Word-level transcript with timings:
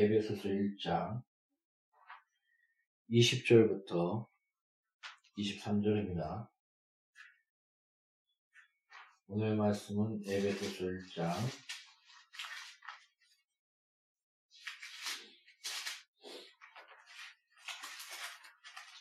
에베소서 0.00 0.48
1장 0.48 1.24
20절부터 3.10 4.28
23절입니다. 5.36 6.48
오늘 9.26 9.56
말씀은 9.56 10.22
에베소서 10.24 10.84
1장 10.84 11.34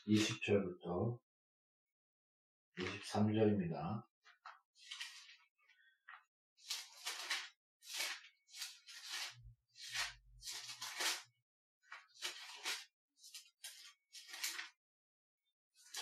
20절부터 0.07 1.19
23절입니다. 2.79 4.06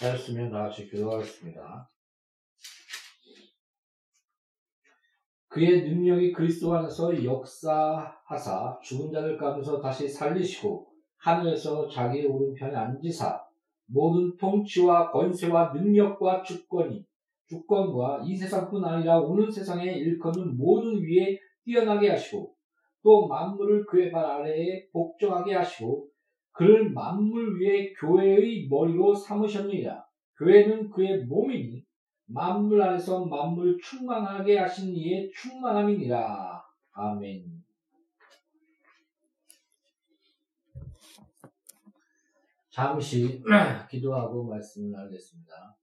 하였으면 0.06 0.52
나같이 0.52 0.90
기도하겠습니다. 0.90 1.90
그의 5.48 5.84
능력이 5.84 6.34
그리스도 6.34 6.76
안에서 6.76 7.24
역사하사 7.24 8.78
죽은 8.84 9.12
자들 9.12 9.38
가운데서 9.38 9.80
다시 9.80 10.08
살리시고 10.08 10.86
하늘에서 11.18 11.88
자기의 11.88 12.26
오른편에 12.26 12.76
앉으사 12.76 13.42
모든 13.88 14.36
통치와 14.38 15.12
권세와 15.12 15.72
능력과 15.74 16.44
주권이 16.44 17.06
주권과 17.48 18.24
이 18.26 18.36
세상뿐 18.36 18.84
아니라 18.84 19.20
오는 19.20 19.50
세상에 19.50 19.94
일컫는 19.94 20.58
모든 20.58 21.02
위에 21.02 21.38
뛰어나게 21.64 22.10
하시고 22.10 22.54
또 23.04 23.28
만물을 23.28 23.86
그의 23.86 24.12
발 24.12 24.26
아래에 24.26 24.90
복종하게 24.92 25.54
하시고 25.54 26.10
그를 26.56 26.92
만물 26.92 27.60
위에 27.60 27.94
교회의 27.94 28.68
머리로 28.70 29.14
삼으셨느니라. 29.14 30.06
교회는 30.38 30.90
그의 30.90 31.26
몸이니 31.26 31.86
만물 32.28 32.82
안에서 32.82 33.26
만물 33.26 33.78
충만하게 33.82 34.58
하신 34.60 34.96
이의 34.96 35.32
충만함이니라. 35.32 36.64
아멘. 36.94 37.64
잠시 42.70 43.44
기도하고 43.92 44.46
말씀을 44.46 44.92
나누겠습니다. 44.92 45.78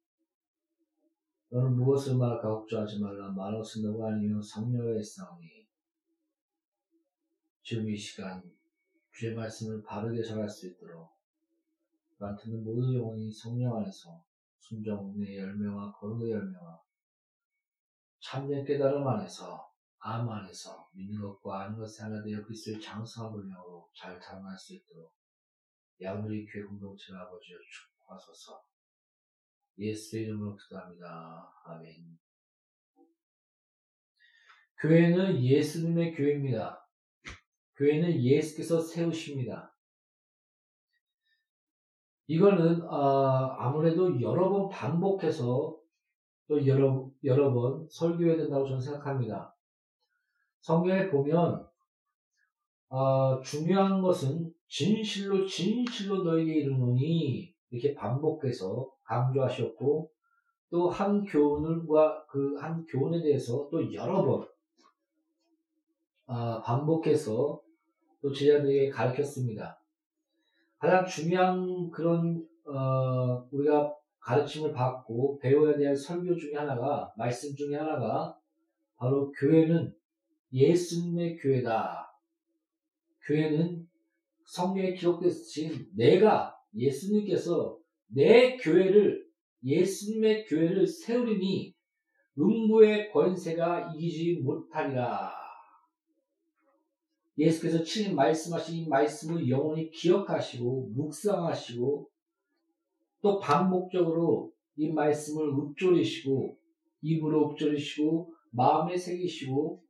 너는 1.50 1.76
무엇을 1.76 2.16
말할까 2.16 2.48
걱정하지 2.48 2.98
말라. 3.00 3.30
말없이 3.30 3.82
너가 3.82 4.08
아니요 4.08 4.40
성령의 4.40 5.02
싸움이 5.02 5.66
지금 7.62 7.90
이 7.90 7.96
시간 7.96 8.42
주의 9.12 9.34
말씀을 9.34 9.82
바르게 9.82 10.22
전할 10.22 10.48
수 10.48 10.66
있도록 10.66 11.10
나한테는 12.18 12.64
모든 12.64 12.94
영혼이 12.94 13.32
성령 13.32 13.76
안에서 13.76 14.24
순정, 14.58 15.14
의 15.18 15.36
열매와 15.38 15.92
거룩의 15.92 16.30
열매와 16.30 16.80
참된 18.20 18.64
깨달음 18.64 19.06
안에서 19.06 19.70
암 19.98 20.28
안에서 20.28 20.88
믿는 20.92 21.20
것과 21.20 21.62
아는 21.62 21.78
것이 21.78 22.00
하나 22.02 22.22
되어 22.22 22.42
그리스도의 22.44 22.80
장성한 22.80 23.32
분량으로 23.32 23.90
잘 23.94 24.18
타락할 24.18 24.56
수 24.56 24.74
있도록 24.74 25.12
야무리 26.00 26.46
교회 26.46 26.64
공동체 26.64 27.12
아버지여 27.14 27.56
축복하소서 27.58 28.64
예수의 29.78 30.24
이름으로 30.24 30.56
기도합니다. 30.56 31.52
아멘 31.64 32.18
교회는 34.80 35.42
예수님의 35.42 36.14
교회입니다. 36.14 36.81
교회는 37.76 38.22
예수께서 38.22 38.80
세우십니다. 38.80 39.74
이거는 42.26 42.82
어, 42.82 43.56
아무래도 43.58 44.20
여러 44.20 44.48
번 44.48 44.68
반복해서 44.68 45.76
또 46.48 46.66
여러 46.66 47.08
여러 47.24 47.52
번 47.52 47.86
설교해야 47.90 48.36
된다고 48.36 48.66
저는 48.66 48.80
생각합니다. 48.80 49.54
성경에 50.60 51.08
보면 51.10 51.66
어, 52.88 53.40
중요한 53.40 54.02
것은 54.02 54.52
진실로 54.68 55.46
진실로 55.46 56.22
너에게 56.24 56.54
이르노니 56.60 57.52
이렇게 57.70 57.94
반복해서 57.94 58.90
강조하셨고 59.04 60.10
또 60.70 60.88
한 60.88 61.24
교훈과 61.24 62.24
그 62.26 62.56
한 62.58 62.84
교훈에 62.86 63.22
대해서 63.22 63.68
또 63.70 63.92
여러 63.92 64.24
번 64.24 64.40
어, 64.42 64.46
반복해서 66.62 67.60
또 68.20 68.32
제자들에게 68.32 68.90
가르쳤습니다. 68.90 69.78
가장 70.78 71.06
중요한 71.06 71.90
그런 71.90 72.46
어, 72.64 73.46
우리가 73.50 73.94
가르침을 74.20 74.72
받고 74.72 75.38
배워야 75.40 75.76
될 75.76 75.96
설교 75.96 76.36
중에 76.36 76.54
하나가 76.54 77.12
말씀 77.16 77.54
중에 77.54 77.76
하나가 77.76 78.36
바로 78.96 79.32
교회는 79.32 79.92
예수님의 80.52 81.36
교회다. 81.38 82.08
교회는 83.26 83.86
성경에 84.46 84.94
기록됐듯이 84.94 85.88
내가 85.96 86.54
예수님께서 86.74 87.78
내 88.08 88.56
교회를 88.56 89.24
예수님의 89.64 90.46
교회를 90.46 90.86
세우리니 90.86 91.74
음부의 92.38 93.10
권세가 93.12 93.92
이기지 93.94 94.40
못하리라. 94.42 95.41
예수께서 97.42 97.82
친히 97.82 98.14
말씀하신 98.14 98.76
이 98.76 98.88
말씀을 98.88 99.48
영원히 99.48 99.90
기억하시고 99.90 100.90
묵상하시고 100.94 102.08
또 103.20 103.38
반복적으로 103.38 104.52
이 104.76 104.90
말씀을 104.90 105.48
읊조리시고 105.48 106.56
입으로 107.02 107.50
읊조리시고 107.50 108.34
마음에 108.50 108.96
새기시고 108.96 109.82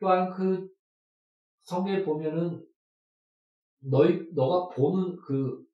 또한 0.00 0.30
그 0.30 0.68
성경에 1.62 2.02
보면은 2.02 2.64
너희 3.80 4.26
너가 4.32 4.74
보는 4.74 5.16
그 5.16 5.70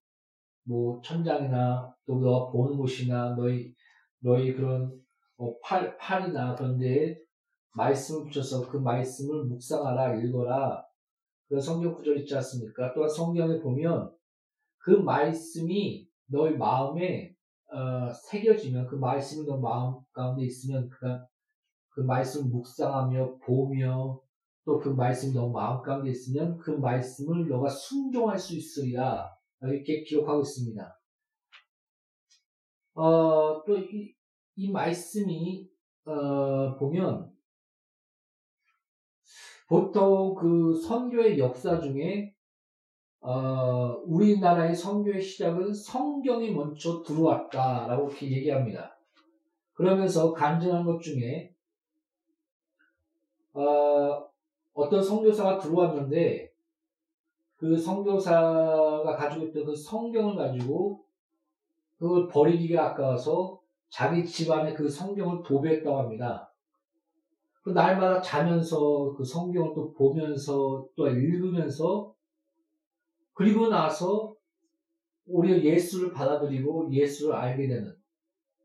뭐 0.67 1.01
천장이나 1.01 1.95
또 2.07 2.19
너가 2.19 2.51
보는 2.51 2.77
곳이나 2.77 3.35
너희 3.37 3.73
너희 4.19 4.53
그런 4.53 4.93
어, 5.37 5.57
팔 5.61 5.97
팔이나 5.97 6.55
그런 6.57 6.79
데 6.79 7.17
말씀을 7.77 8.25
붙여서 8.25 8.69
그 8.69 8.79
말씀을 8.79 9.45
묵상하라, 9.45 10.17
읽어라. 10.17 10.85
그런 11.49 11.61
성경 11.61 11.95
구절 11.95 12.19
있지 12.19 12.35
않습니까? 12.37 12.93
또한 12.95 13.09
성경에 13.09 13.61
보면 13.61 14.13
그 14.79 14.91
말씀이 14.91 16.09
너희 16.27 16.57
마음에 16.57 17.35
어, 17.73 18.13
새겨지면 18.13 18.87
그 18.87 18.97
말씀이 18.97 19.47
너 19.47 19.59
마음 19.59 20.01
가운데 20.13 20.45
있으면 20.45 20.89
그, 20.89 21.07
그 21.91 22.01
말씀을 22.01 22.51
묵상하며 22.51 23.39
보며 23.39 24.21
또 24.65 24.81
그 24.81 24.89
말씀이 24.89 25.33
너 25.33 25.49
마음 25.49 25.81
가운데 25.81 26.11
있으면 26.11 26.59
그 26.59 26.73
말씀을 26.73 27.49
너가 27.49 27.69
순종할 27.69 28.37
수 28.37 28.57
있으리라 28.57 29.33
이렇게 29.63 30.03
기록하고 30.03 30.41
있습니다. 30.41 31.01
어, 32.95 33.63
또 33.65 33.79
이, 33.79 34.13
이 34.57 34.71
말씀이 34.71 35.71
어, 36.05 36.77
보면 36.79 37.36
보통 39.67 40.35
그 40.35 40.75
선교의 40.75 41.39
역사 41.39 41.81
중에 41.81 42.35
어, 43.21 44.01
우리나라의 44.05 44.75
선교의 44.75 45.21
시작은 45.21 45.75
성경이 45.75 46.53
먼저 46.53 47.03
들어왔다라고 47.03 48.09
이렇게 48.09 48.31
얘기합니다. 48.31 48.97
그러면서 49.75 50.33
간증한 50.33 50.85
것 50.85 51.01
중에 51.01 51.53
어, 53.53 54.29
어떤 54.75 55.03
선교사가 55.03 55.59
들어왔는데 55.59 56.53
그 57.57 57.77
선교사가 57.77 59.17
가지고 59.17 59.47
있던 59.47 59.65
그 59.65 59.75
성경을 59.75 60.37
가지고 60.37 61.05
그걸 61.99 62.29
버리기가 62.29 62.91
아까워서 62.91 63.61
자기 63.89 64.25
집안에 64.25 64.75
그 64.75 64.89
성경을 64.89 65.43
도배했다고 65.43 65.99
합니다. 65.99 66.53
그 67.67 67.71
날마다 67.71 68.23
자면서 68.23 69.13
그 69.17 69.25
성경을 69.25 69.73
또 69.75 69.93
보면서 69.93 70.87
또 70.95 71.09
읽으면서 71.09 72.15
그리고 73.35 73.67
나서 73.67 74.37
우리가 75.27 75.61
예수를 75.65 76.13
받아들이고 76.13 76.93
예수를 76.93 77.35
알게 77.35 77.67
되는. 77.67 77.93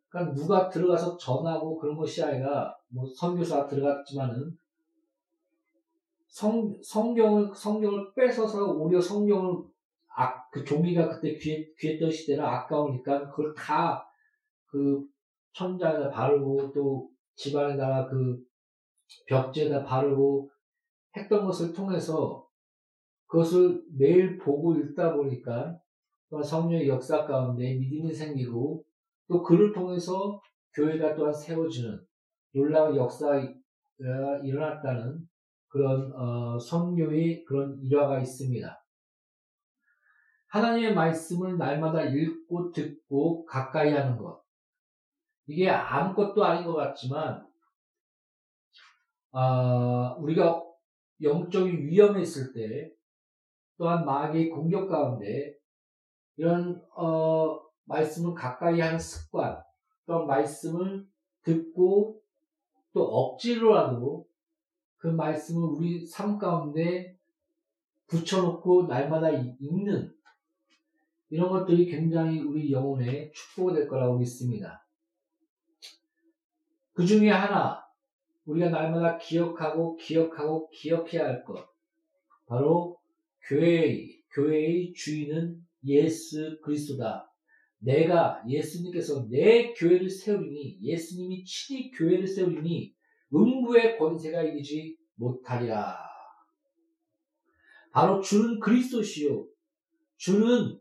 그러니까 0.07 0.35
누가 0.35 0.69
들어가서 0.69 1.17
전하고 1.17 1.79
그런 1.79 1.97
것이 1.97 2.21
아니라 2.21 2.77
뭐 2.89 3.03
선교사가 3.15 3.65
들어갔지만은 3.65 4.55
성, 6.27 6.77
성경을 6.83 7.55
성경을 7.55 8.13
뺏어서 8.13 8.73
오히려 8.73 9.01
성경을 9.01 9.63
아, 10.15 10.47
그 10.51 10.63
종이가 10.63 11.09
그때 11.09 11.33
귀했, 11.39 11.75
귀했던 11.75 12.11
시대라 12.11 12.47
아까우니까 12.59 13.31
그걸 13.31 13.55
다 13.55 14.11
그 14.67 15.03
천장에다 15.53 16.09
바르고 16.09 16.71
또 16.71 17.09
집안에다가 17.35 18.07
그 18.07 18.41
벽지에다 19.27 19.83
바르고 19.83 20.49
했던 21.15 21.45
것을 21.45 21.73
통해서 21.73 22.47
그것을 23.27 23.83
매일 23.97 24.37
보고 24.37 24.75
읽다 24.75 25.13
보니까 25.13 25.77
성령의 26.43 26.87
역사 26.87 27.25
가운데 27.25 27.75
믿음이 27.75 28.13
생기고 28.13 28.83
또 29.27 29.43
그를 29.43 29.73
통해서 29.73 30.41
교회가 30.75 31.15
또한 31.15 31.33
세워지는 31.33 31.99
놀라운 32.53 32.95
역사가 32.95 33.41
일어났다는 34.43 35.27
그런 35.67 36.11
어, 36.13 36.59
성교의 36.59 37.45
그런 37.45 37.79
일화가 37.81 38.19
있습니다. 38.19 38.81
하나님의 40.49 40.93
말씀을 40.93 41.57
날마다 41.57 42.03
읽고 42.03 42.71
듣고 42.73 43.45
가까이 43.45 43.93
하는 43.93 44.17
것. 44.17 44.41
이게 45.47 45.69
아무것도 45.69 46.43
아닌 46.43 46.65
것 46.65 46.73
같지만, 46.73 47.47
어, 49.31 50.15
우리가 50.19 50.63
영적인 51.21 51.87
위험에 51.87 52.21
있을 52.21 52.53
때, 52.53 52.91
또한 53.77 54.05
마귀의 54.05 54.49
공격 54.49 54.89
가운데, 54.89 55.55
이런, 56.37 56.81
어, 56.95 57.59
말씀을 57.85 58.33
가까이 58.33 58.79
하는 58.79 58.99
습관, 58.99 59.61
또한 60.05 60.27
말씀을 60.27 61.07
듣고, 61.43 62.21
또 62.93 63.03
억지로라도 63.03 64.27
그 64.97 65.07
말씀을 65.07 65.69
우리 65.69 66.05
삶 66.05 66.37
가운데 66.37 67.17
붙여놓고 68.07 68.87
날마다 68.87 69.29
읽는 69.29 70.13
이런 71.29 71.49
것들이 71.49 71.85
굉장히 71.89 72.41
우리 72.41 72.71
영혼에 72.71 73.31
축복이 73.31 73.73
될 73.73 73.87
거라고 73.87 74.17
믿습니다. 74.17 74.85
그 76.93 77.05
중에 77.05 77.29
하나, 77.29 77.81
우리가 78.51 78.69
날마다 78.69 79.17
기억하고 79.17 79.95
기억하고 79.95 80.69
기억해야 80.69 81.25
할 81.25 81.43
것. 81.43 81.65
바로 82.47 82.97
교회의, 83.47 84.21
교회의 84.33 84.93
주인은 84.93 85.61
예수 85.85 86.59
그리스도다. 86.61 87.31
내가 87.79 88.43
예수님께서 88.47 89.27
내 89.29 89.73
교회를 89.73 90.09
세우리니 90.09 90.79
예수님이 90.81 91.43
친히 91.45 91.91
교회를 91.91 92.27
세우리니 92.27 92.93
음부의 93.33 93.97
권세가 93.97 94.43
이기지 94.43 94.97
못하리라. 95.15 95.97
바로 97.91 98.21
주는 98.21 98.59
그리스도시요. 98.59 99.47
주는 100.17 100.79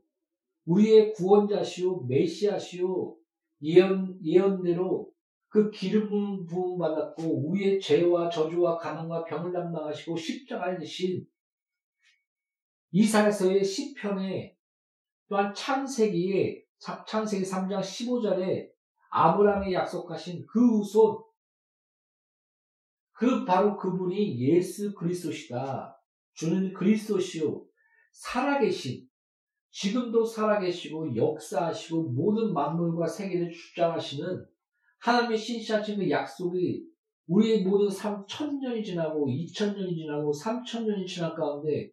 우리의 0.66 1.12
구원자시오 1.14 2.04
메시아시오 2.06 3.16
예언 3.62 4.18
예언대로 4.22 5.10
그 5.50 5.68
기름 5.72 6.46
부음 6.46 6.78
받았고 6.78 7.48
우리의 7.48 7.80
죄와 7.80 8.30
저주와 8.30 8.78
가난과 8.78 9.24
병을 9.24 9.52
담당하시고 9.52 10.16
십자가에 10.16 10.78
지신 10.78 11.26
이사야서의 12.92 13.64
시편에 13.64 14.56
또한 15.28 15.52
창세기에 15.52 16.62
창세기 17.06 17.44
3장 17.44 17.80
15절에 17.80 18.70
아브라함이 19.10 19.74
약속하신 19.74 20.46
그 20.46 20.78
후손 20.78 21.18
그 23.12 23.44
바로 23.44 23.76
그분이 23.76 24.40
예수 24.40 24.94
그리스도시다. 24.94 26.00
주는 26.32 26.72
그리스도시요 26.72 27.66
살아계신 28.12 29.06
지금도 29.70 30.24
살아계시고 30.24 31.16
역사하시고 31.16 32.10
모든 32.10 32.54
만물과 32.54 33.08
세계를 33.08 33.52
주장하시는 33.52 34.49
하나님의 35.00 35.38
신실하신 35.38 35.98
그 35.98 36.10
약속이 36.10 36.86
우리의 37.26 37.62
모든 37.62 37.88
3천년이 37.88 38.84
지나고 38.84 39.26
2천년이 39.28 39.94
지나고 39.94 40.32
3천년이 40.32 41.06
지난 41.06 41.34
가운데 41.34 41.90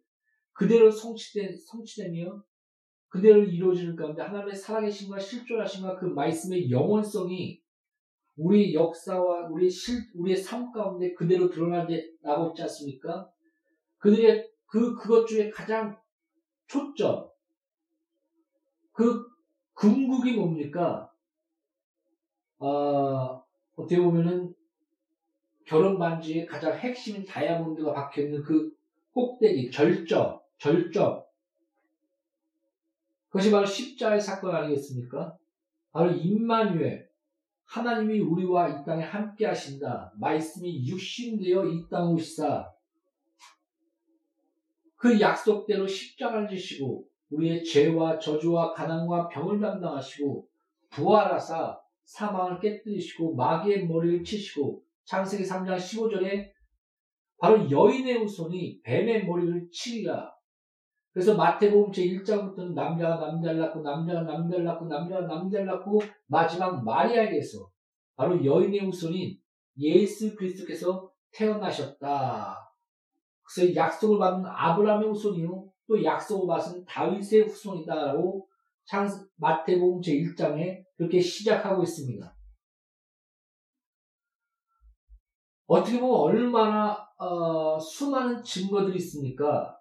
그대로 0.52 0.90
성취된, 0.90 1.56
성취되며 1.56 2.42
그대로 3.08 3.42
이루어지는 3.42 3.96
가운데 3.96 4.22
하나님의 4.22 4.54
살아계신과 4.54 5.18
실존하신과 5.18 5.98
그 5.98 6.06
말씀의 6.06 6.70
영원성이 6.70 7.60
우리 8.36 8.74
역사와 8.74 9.48
우리 9.50 9.70
실, 9.70 10.00
우리의 10.14 10.36
삶 10.36 10.70
가운데 10.72 11.14
그대로 11.14 11.48
드러나고 11.50 11.92
있지 11.92 12.62
않습니까? 12.62 13.30
그들의 13.98 14.48
그, 14.66 14.94
그것 14.96 15.26
중에 15.26 15.50
가장 15.50 15.98
초점, 16.66 17.28
그 18.92 19.24
궁극이 19.74 20.34
뭡니까? 20.34 21.10
어, 22.58 23.42
어떻게 23.76 24.00
보면은 24.00 24.54
결혼 25.64 25.98
반지의 25.98 26.46
가장 26.46 26.76
핵심인 26.76 27.24
다이아몬드가 27.24 27.92
박혀 27.92 28.22
있는 28.22 28.42
그 28.42 28.74
꼭대기, 29.12 29.70
절점, 29.70 30.40
절점. 30.58 31.22
그것이 33.28 33.50
바로 33.50 33.66
십자의 33.66 34.20
사건 34.20 34.54
아니겠습니까? 34.54 35.36
바로 35.92 36.10
임마누엘, 36.12 37.08
하나님이 37.66 38.20
우리와 38.20 38.68
이 38.68 38.84
땅에 38.84 39.02
함께 39.02 39.44
하신다. 39.46 40.12
말씀이 40.16 40.88
육신되어 40.88 41.66
이 41.66 41.88
땅에 41.90 42.12
오시사. 42.12 42.72
그 44.96 45.20
약속대로 45.20 45.86
십자가를 45.86 46.48
지시고 46.48 47.04
우리의 47.30 47.62
죄와 47.64 48.18
저주와 48.18 48.72
가난과 48.72 49.28
병을 49.28 49.60
담당하시고 49.60 50.48
부활하사 50.90 51.78
사망을 52.08 52.58
깨뜨리시고 52.58 53.34
마귀의 53.34 53.86
머리를 53.86 54.24
치시고 54.24 54.82
창세기 55.04 55.44
3장 55.44 55.76
15절에 55.76 56.48
바로 57.38 57.70
여인의 57.70 58.18
후손이 58.18 58.80
뱀의 58.82 59.26
머리를 59.26 59.68
치리라. 59.70 60.34
그래서 61.12 61.36
마태복음 61.36 61.92
제1장부터는 61.92 62.72
남자가 62.72 63.26
남자를 63.26 63.60
낳고 63.60 63.82
남자가 63.82 64.22
남자를 64.22 64.64
낳고 64.64 64.86
남자가 64.86 65.26
남자를 65.26 65.66
낳고 65.66 66.00
마지막 66.26 66.82
마리아에게서 66.82 67.70
바로 68.16 68.42
여인의 68.42 68.80
후손인 68.80 69.38
예수 69.78 70.34
그리스도께서 70.34 71.10
태어나셨다. 71.32 72.56
그래서 73.42 73.74
약속을 73.74 74.18
받은 74.18 74.44
아브라함의 74.46 75.08
후손이요 75.10 75.68
또 75.86 76.02
약속을 76.02 76.48
받은 76.48 76.84
다윗의 76.86 77.42
후손이다라고 77.42 78.48
창 78.86 79.06
마태복음 79.36 80.00
제1장에 80.00 80.87
그렇게 80.98 81.20
시작하고 81.20 81.84
있습니다. 81.84 82.36
어떻게 85.66 86.00
보면 86.00 86.16
얼마나 86.16 87.08
어, 87.18 87.78
수많은 87.78 88.42
증거들이 88.42 88.96
있습니까? 88.96 89.78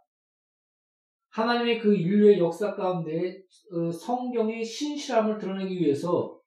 하나님의 1.30 1.80
그 1.80 1.95
인류의 1.95 2.39
역사 2.39 2.75
가운데 2.75 3.43
어, 3.71 3.91
성경의 3.91 4.63
신실함을 4.63 5.38
드러내기 5.38 5.80
위해서 5.80 6.39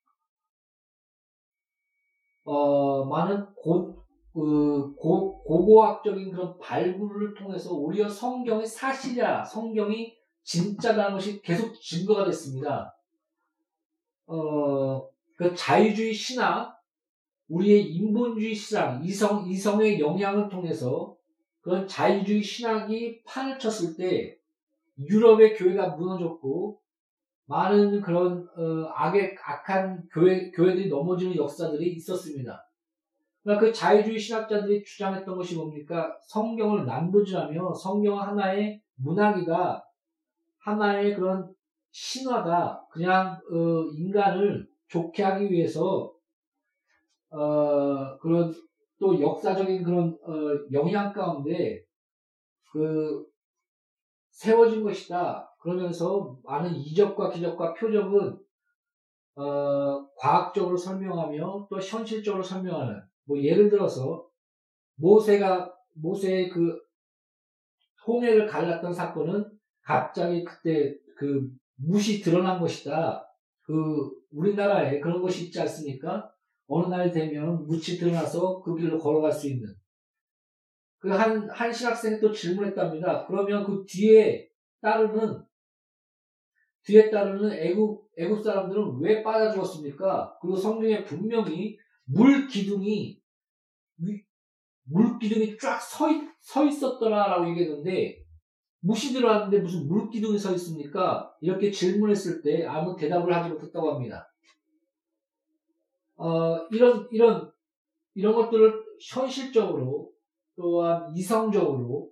어, 2.44 3.04
많은 3.04 3.46
고, 3.54 4.04
그, 4.32 4.94
고, 4.94 5.42
고고학적인 5.42 6.30
그런 6.30 6.58
발굴을 6.58 7.34
통해서 7.34 7.72
오히려 7.72 8.08
성경이 8.08 8.66
사실이야, 8.66 9.44
성경이 9.44 10.16
진짜라는 10.42 11.14
것이 11.14 11.42
계속 11.42 11.72
증거가 11.74 12.24
됐습니다. 12.24 12.94
어, 14.30 15.08
그 15.36 15.54
자유주의 15.54 16.14
신학, 16.14 16.80
우리의 17.48 17.92
인본주의 17.94 18.54
신앙, 18.54 19.02
이성, 19.04 19.48
이성의 19.48 19.98
영향을 19.98 20.48
통해서 20.48 21.16
그런 21.60 21.86
자유주의 21.86 22.42
신학이 22.42 23.22
판을 23.24 23.58
쳤을 23.58 23.96
때 23.96 24.38
유럽의 24.98 25.54
교회가 25.56 25.96
무너졌고 25.96 26.80
많은 27.46 28.00
그런 28.00 28.48
어, 28.56 28.90
악의 28.94 29.36
악한 29.44 30.08
교회 30.12 30.50
교회들이 30.52 30.88
넘어지는 30.88 31.34
역사들이 31.36 31.94
있었습니다. 31.94 32.66
그 33.42 33.72
자유주의 33.72 34.18
신학자들이 34.18 34.84
주장했던 34.84 35.34
것이 35.36 35.56
뭡니까? 35.56 36.16
성경을 36.26 36.84
난도질하며 36.84 37.74
성경은 37.74 38.22
하나의 38.22 38.80
문학이다, 38.96 39.84
하나의 40.58 41.16
그런 41.16 41.52
신화다. 41.90 42.79
그냥 42.90 43.40
어, 43.50 43.84
인간을 43.92 44.68
좋게 44.88 45.22
하기 45.22 45.50
위해서 45.50 46.12
어, 47.30 48.18
그런 48.18 48.52
또 48.98 49.20
역사적인 49.20 49.82
그런 49.82 50.18
어, 50.22 50.66
영향 50.72 51.12
가운데 51.12 51.82
그 52.72 53.24
세워진 54.30 54.82
것이다. 54.82 55.48
그러면서 55.60 56.36
많은 56.44 56.74
이적과 56.74 57.30
기적과 57.30 57.74
표적은 57.74 58.38
어, 59.36 60.06
과학적으로 60.16 60.76
설명하며 60.76 61.68
또 61.70 61.80
현실적으로 61.80 62.42
설명하는 62.42 63.00
뭐 63.24 63.38
예를 63.40 63.70
들어서 63.70 64.26
모세가 64.96 65.72
모세의 65.94 66.50
그 66.50 66.78
홍해를 68.06 68.46
갈랐던 68.46 68.92
사건은 68.92 69.50
갑자기 69.82 70.44
그때 70.44 70.94
그 71.16 71.48
무시 71.82 72.20
드러난 72.20 72.60
것이다. 72.60 73.26
그 73.62 74.10
우리나라에 74.32 75.00
그런 75.00 75.22
것이 75.22 75.46
있지 75.46 75.60
않습니까? 75.60 76.32
어느 76.66 76.86
날 76.86 77.10
되면 77.10 77.66
무치 77.66 77.98
드러나서 77.98 78.62
그 78.62 78.76
길로 78.76 78.98
걸어갈 78.98 79.32
수 79.32 79.48
있는 79.48 79.74
그 81.00 81.08
한, 81.08 81.48
한 81.50 81.72
신학생이 81.72 82.20
또 82.20 82.30
질문했답니다. 82.30 83.26
그러면 83.26 83.64
그 83.64 83.84
뒤에 83.88 84.48
따르는, 84.82 85.42
뒤에 86.84 87.10
따르는 87.10 87.52
애국, 87.52 88.10
애국 88.18 88.44
사람들은 88.44 89.00
왜 89.00 89.22
빠져 89.22 89.52
죽었습니까? 89.52 90.36
그리고 90.40 90.56
성경에 90.56 91.02
분명히 91.04 91.78
물 92.04 92.46
기둥이, 92.46 93.18
물 94.84 95.18
기둥이 95.18 95.56
쫙 95.58 95.80
서, 95.80 96.06
서 96.38 96.66
있었더라라고 96.66 97.48
얘기했는데, 97.50 98.22
무시 98.80 99.12
들어왔는데 99.12 99.60
무슨 99.60 99.86
물 99.86 100.08
기둥이 100.08 100.38
서 100.38 100.52
있습니까? 100.54 101.34
이렇게 101.40 101.70
질문했을 101.70 102.42
때 102.42 102.64
아무 102.66 102.96
대답을 102.96 103.32
하지 103.32 103.50
못했다고 103.50 103.94
합니다. 103.94 104.32
어, 106.16 106.66
이런, 106.70 107.08
이런, 107.10 107.50
이런 108.14 108.34
것들을 108.34 108.84
현실적으로 109.00 110.10
또한 110.56 111.10
이성적으로 111.14 112.10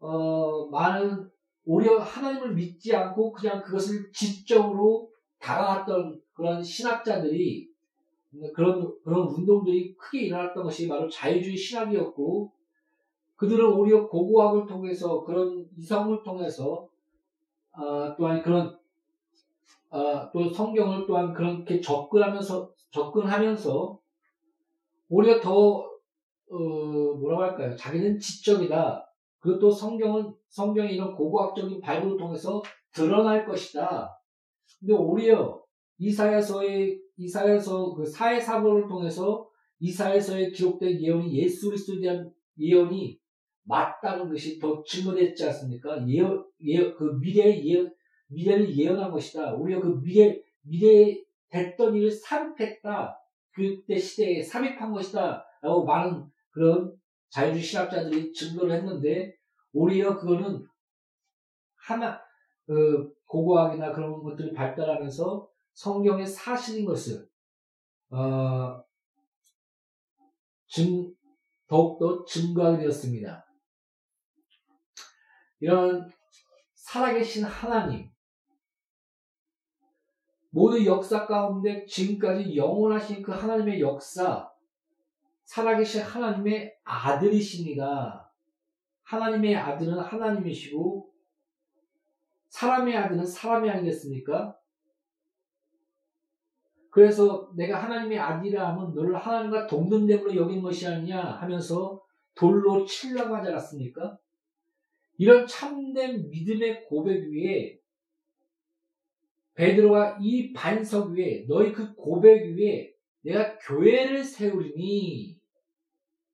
어, 0.00 0.68
많은 0.68 1.28
오히려 1.64 1.98
하나님을 1.98 2.54
믿지 2.54 2.94
않고 2.94 3.32
그냥 3.32 3.62
그것을 3.62 4.10
지적으로 4.12 5.10
다가왔던 5.38 6.20
그런 6.32 6.62
신학자들이 6.62 7.68
그런 8.54 8.94
그런 9.02 9.28
운동들이 9.28 9.94
크게 9.96 10.26
일어났던 10.26 10.62
것이 10.64 10.88
바로 10.88 11.08
자유주의 11.08 11.56
신학이었고 11.56 12.52
그들은 13.38 13.72
오히려 13.72 14.08
고고학을 14.08 14.66
통해서 14.66 15.22
그런 15.22 15.64
이성을 15.76 16.22
통해서 16.24 16.88
어, 17.70 18.16
또한 18.16 18.42
그런 18.42 18.76
어, 19.90 20.30
또 20.32 20.52
성경을 20.52 21.06
또한 21.06 21.32
그렇게 21.32 21.80
접근하면서 21.80 22.68
접근하면서 22.90 23.98
오히려 25.08 25.40
더 25.40 25.88
어, 26.50 26.58
뭐라고 27.20 27.42
할까요? 27.44 27.76
자기는 27.76 28.18
지적이다. 28.18 29.06
그것도 29.38 29.70
성경은 29.70 30.34
성경의 30.48 30.96
이런 30.96 31.14
고고학적인 31.14 31.80
발굴을 31.80 32.18
통해서 32.18 32.60
드러날 32.92 33.46
것이다. 33.46 34.18
근데 34.80 34.94
오히려 34.94 35.62
이사야서의 35.98 37.00
이사야서 37.16 37.94
그 37.94 38.04
사회 38.04 38.40
사고를 38.40 38.88
통해서 38.88 39.48
이사야서에 39.78 40.50
기록된 40.50 41.00
예언이 41.00 41.32
예수 41.38 41.68
그리스도에 41.68 42.00
대한 42.00 42.32
예언이 42.58 43.20
맞다는 43.68 44.28
것이 44.28 44.58
더 44.58 44.82
증거됐지 44.82 45.44
않습니까? 45.46 46.06
예언, 46.08 46.44
예언 46.62 46.96
그 46.96 47.04
미래의 47.20 47.66
예언 47.66 47.94
미래를 48.28 48.74
예언한 48.76 49.10
것이다. 49.10 49.54
오히려 49.54 49.80
그 49.80 50.00
미래 50.02 50.40
미래 50.62 51.22
됐던 51.50 51.94
일을 51.94 52.10
삽입했다. 52.10 53.18
그때 53.52 53.96
시대에 53.98 54.42
삽입한 54.42 54.92
것이다. 54.92 55.44
라고 55.60 55.84
많은 55.84 56.24
그런 56.50 56.92
자유주의 57.30 57.62
신학자들이 57.62 58.32
증거를 58.32 58.74
했는데 58.74 59.34
오히려 59.72 60.16
그거는 60.16 60.66
하나 61.76 62.20
그 62.66 63.12
고고학이나 63.26 63.92
그런 63.92 64.22
것들이 64.22 64.52
발달하면서 64.52 65.48
성경의 65.74 66.26
사실인 66.26 66.84
것을 66.84 67.28
어, 68.10 68.82
증, 70.66 71.12
더욱더 71.66 72.24
증거하게 72.24 72.78
되었습니다. 72.78 73.47
이런 75.60 76.10
살아계신 76.74 77.44
하나님, 77.44 78.10
모든 80.50 80.84
역사 80.84 81.26
가운데 81.26 81.84
지금까지 81.86 82.56
영원하신 82.56 83.22
그 83.22 83.32
하나님의 83.32 83.80
역사, 83.80 84.50
살아계신 85.44 86.02
하나님의 86.02 86.76
아들이십니다. 86.84 88.30
하나님의 89.02 89.56
아들은 89.56 89.98
하나님이시고 89.98 91.10
사람의 92.48 92.96
아들은 92.96 93.24
사람이 93.24 93.68
아니겠습니까? 93.70 94.56
그래서 96.90 97.50
내가 97.54 97.82
하나님의 97.82 98.18
아들이라 98.18 98.68
하면 98.70 98.94
너를 98.94 99.16
하나님과 99.16 99.66
동등됨으로 99.66 100.34
여긴 100.36 100.62
것이 100.62 100.86
아니냐 100.86 101.22
하면서 101.22 102.02
돌로 102.34 102.84
치려고 102.84 103.36
하지 103.36 103.48
않았습니까? 103.48 104.18
이런 105.18 105.46
참된 105.46 106.30
믿음의 106.30 106.86
고백 106.86 107.28
위에 107.28 107.78
베드로가 109.54 110.18
이 110.22 110.52
반석 110.52 111.10
위에 111.10 111.44
너희 111.48 111.72
그 111.72 111.94
고백 111.94 112.54
위에 112.56 112.92
내가 113.22 113.58
교회를 113.58 114.22
세우리니 114.22 115.36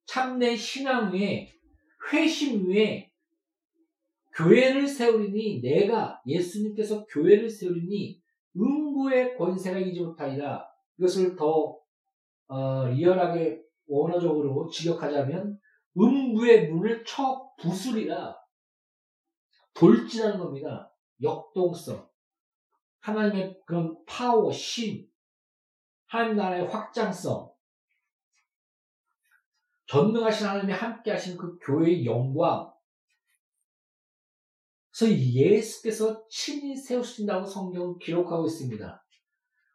참된 0.05 0.55
신앙 0.55 1.11
위에 1.11 1.51
회심 2.11 2.69
위에 2.69 3.11
교회를 4.35 4.87
세우리니 4.87 5.61
내가 5.61 6.21
예수님께서 6.27 7.05
교회를 7.07 7.49
세우리니 7.49 8.21
음부의 8.55 9.35
권세가 9.37 9.79
이지 9.79 10.01
못하리라. 10.01 10.63
이것을 10.99 11.35
더 11.35 11.79
어, 12.47 12.87
리얼하게 12.87 13.61
원어적으로 13.87 14.69
직역하자면 14.69 15.57
음부의 15.97 16.69
문을 16.69 17.03
쳐 17.03 17.49
부수리라. 17.59 18.35
돌진하는 19.75 20.39
겁니다. 20.39 20.91
역동성. 21.21 22.09
하나님의 23.01 23.61
그런 23.65 24.03
파워, 24.05 24.51
신, 24.51 25.07
하나님 26.07 26.37
나라의 26.37 26.67
확장성, 26.67 27.53
전능하신 29.87 30.47
하나님이 30.47 30.73
함께 30.73 31.11
하신 31.11 31.37
그 31.37 31.59
교회의 31.59 32.05
영광. 32.05 32.73
그래서 34.97 35.13
예수께서 35.13 36.25
친히 36.29 36.75
세우신다고 36.75 37.45
성경은 37.45 37.99
기록하고 37.99 38.47
있습니다. 38.47 39.05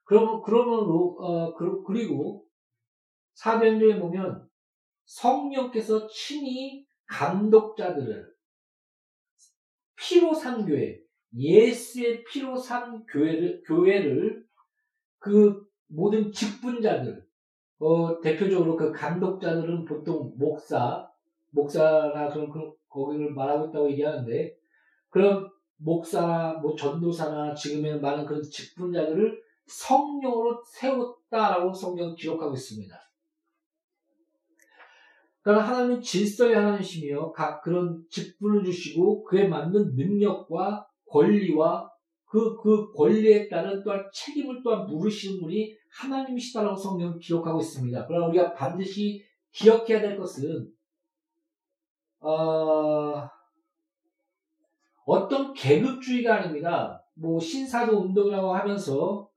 그러면, 0.05 0.43
그러므로, 0.43 1.17
어, 1.21 1.55
그리고 1.55 2.47
사도행전에 3.35 4.01
보면 4.01 4.49
성령께서 5.05 6.09
친히 6.09 6.85
감독자들을 7.07 8.30
피로 10.11 10.35
산 10.35 10.67
교회, 10.67 10.99
예수의 11.37 12.25
피로 12.25 12.57
산 12.57 13.07
교회를, 13.07 13.63
교회를 13.65 14.45
그 15.21 15.65
모든 15.87 16.33
직분자들, 16.33 17.25
어, 17.79 18.21
대표적으로 18.21 18.75
그 18.75 18.91
감독자들은 18.91 19.85
보통 19.85 20.33
목사, 20.37 21.09
목사나 21.51 22.29
그런, 22.29 22.51
그런, 22.51 22.73
거기를 22.89 23.33
말하고 23.33 23.69
있다고 23.69 23.91
얘기하는데, 23.93 24.57
그런 25.11 25.49
목사나 25.77 26.55
뭐 26.55 26.75
전도사나 26.75 27.55
지금의 27.55 28.01
많은 28.01 28.27
그런 28.27 28.43
직분자들을 28.43 29.41
성령으로 29.67 30.61
세웠다라고 30.65 31.73
성경 31.73 32.17
기록하고 32.17 32.55
있습니다. 32.55 33.10
그러니까 35.43 35.69
하나님은 35.69 36.03
질서의 36.03 36.55
하나님이시며 36.55 37.33
각 37.33 37.63
그런 37.63 38.05
직분을 38.11 38.65
주시고 38.65 39.25
그에 39.25 39.49
맞는 39.49 39.95
능력과 39.95 40.87
권리와 41.07 41.91
그, 42.27 42.57
그 42.57 42.93
권리에 42.93 43.49
따른 43.49 43.83
또한 43.83 44.05
책임을 44.13 44.63
또한 44.63 44.87
물으시는 44.87 45.41
분이 45.41 45.75
하나님이시다라고 45.91 46.77
성경은 46.77 47.19
기록하고 47.19 47.59
있습니다. 47.61 48.07
그러나 48.07 48.27
우리가 48.29 48.55
반드시 48.55 49.25
기억해야 49.51 50.01
될 50.01 50.17
것은, 50.17 50.71
어, 52.21 53.29
어떤 55.05 55.53
계급주의가 55.55 56.37
아닙니다. 56.37 57.05
뭐 57.15 57.41
신사도 57.41 57.99
운동이라고 58.01 58.55
하면서 58.55 59.29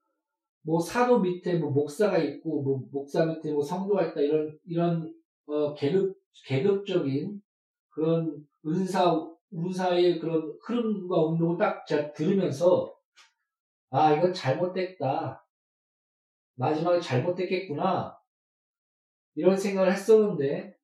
뭐 0.62 0.80
사도 0.80 1.20
밑에 1.20 1.58
뭐 1.58 1.72
목사가 1.72 2.18
있고 2.20 2.62
뭐 2.62 2.84
목사 2.92 3.26
밑에 3.26 3.52
뭐 3.52 3.64
성도가 3.64 4.06
있다 4.06 4.22
이런 4.22 4.58
이런 4.66 5.14
어 5.46 5.74
계급 5.74 6.16
계급적인 6.46 7.42
그런 7.90 8.48
은사 8.66 9.34
은사의 9.54 10.20
그런 10.20 10.58
흐름과 10.66 11.26
운동을 11.26 11.58
딱 11.58 11.86
제가 11.86 12.12
들으면서 12.14 12.94
아 13.90 14.14
이건 14.14 14.34
잘못됐다. 14.34 15.46
마지막에 16.56 17.00
잘못됐겠구나. 17.00 18.18
이런 19.36 19.58
생각을 19.58 19.92
했었는데 19.92 20.76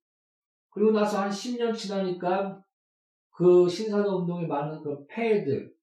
그리고 0.70 0.92
나서 0.92 1.22
한 1.22 1.30
10년 1.30 1.76
지나니까 1.76 2.64
그 3.32 3.68
신사도 3.68 4.20
운동에 4.20 4.46
많은 4.46 4.82
그 4.84 5.06
폐해들 5.08 5.74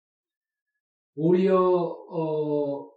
오히려 1.17 1.59
어 1.59 2.91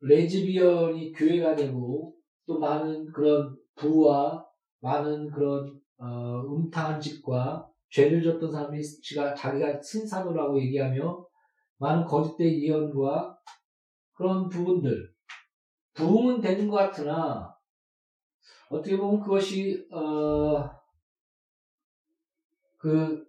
레즈비언이 0.00 1.12
교회가 1.12 1.54
되고 1.54 2.14
또 2.46 2.58
많은 2.58 3.06
그런 3.06 3.56
부와 3.74 4.46
많은 4.80 5.30
그런 5.30 5.80
어, 5.96 6.42
음탕한 6.42 7.00
짓과 7.00 7.68
죄를 7.90 8.22
졌던 8.22 8.50
사람이 8.50 8.82
지가 8.82 9.34
자기가 9.34 9.80
신사도라고 9.80 10.60
얘기하며 10.60 11.26
많은 11.78 12.04
거짓된 12.04 12.60
예언과 12.62 13.38
그런 14.14 14.48
부분들 14.48 15.12
부흥은 15.94 16.40
되는 16.40 16.68
것 16.68 16.76
같으나 16.76 17.54
어떻게 18.68 18.96
보면 18.96 19.20
그것이 19.20 19.86
어, 19.92 20.68
그 22.76 23.24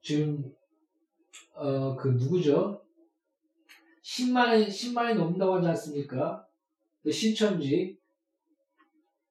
지금 0.00 0.42
어, 1.54 1.94
그 1.96 2.08
누구죠? 2.08 2.82
10만이 4.02 4.68
10만이 4.68 5.14
넘는다고 5.14 5.56
하지 5.56 5.68
않습니까? 5.68 6.46
그 7.02 7.12
신천지 7.12 7.97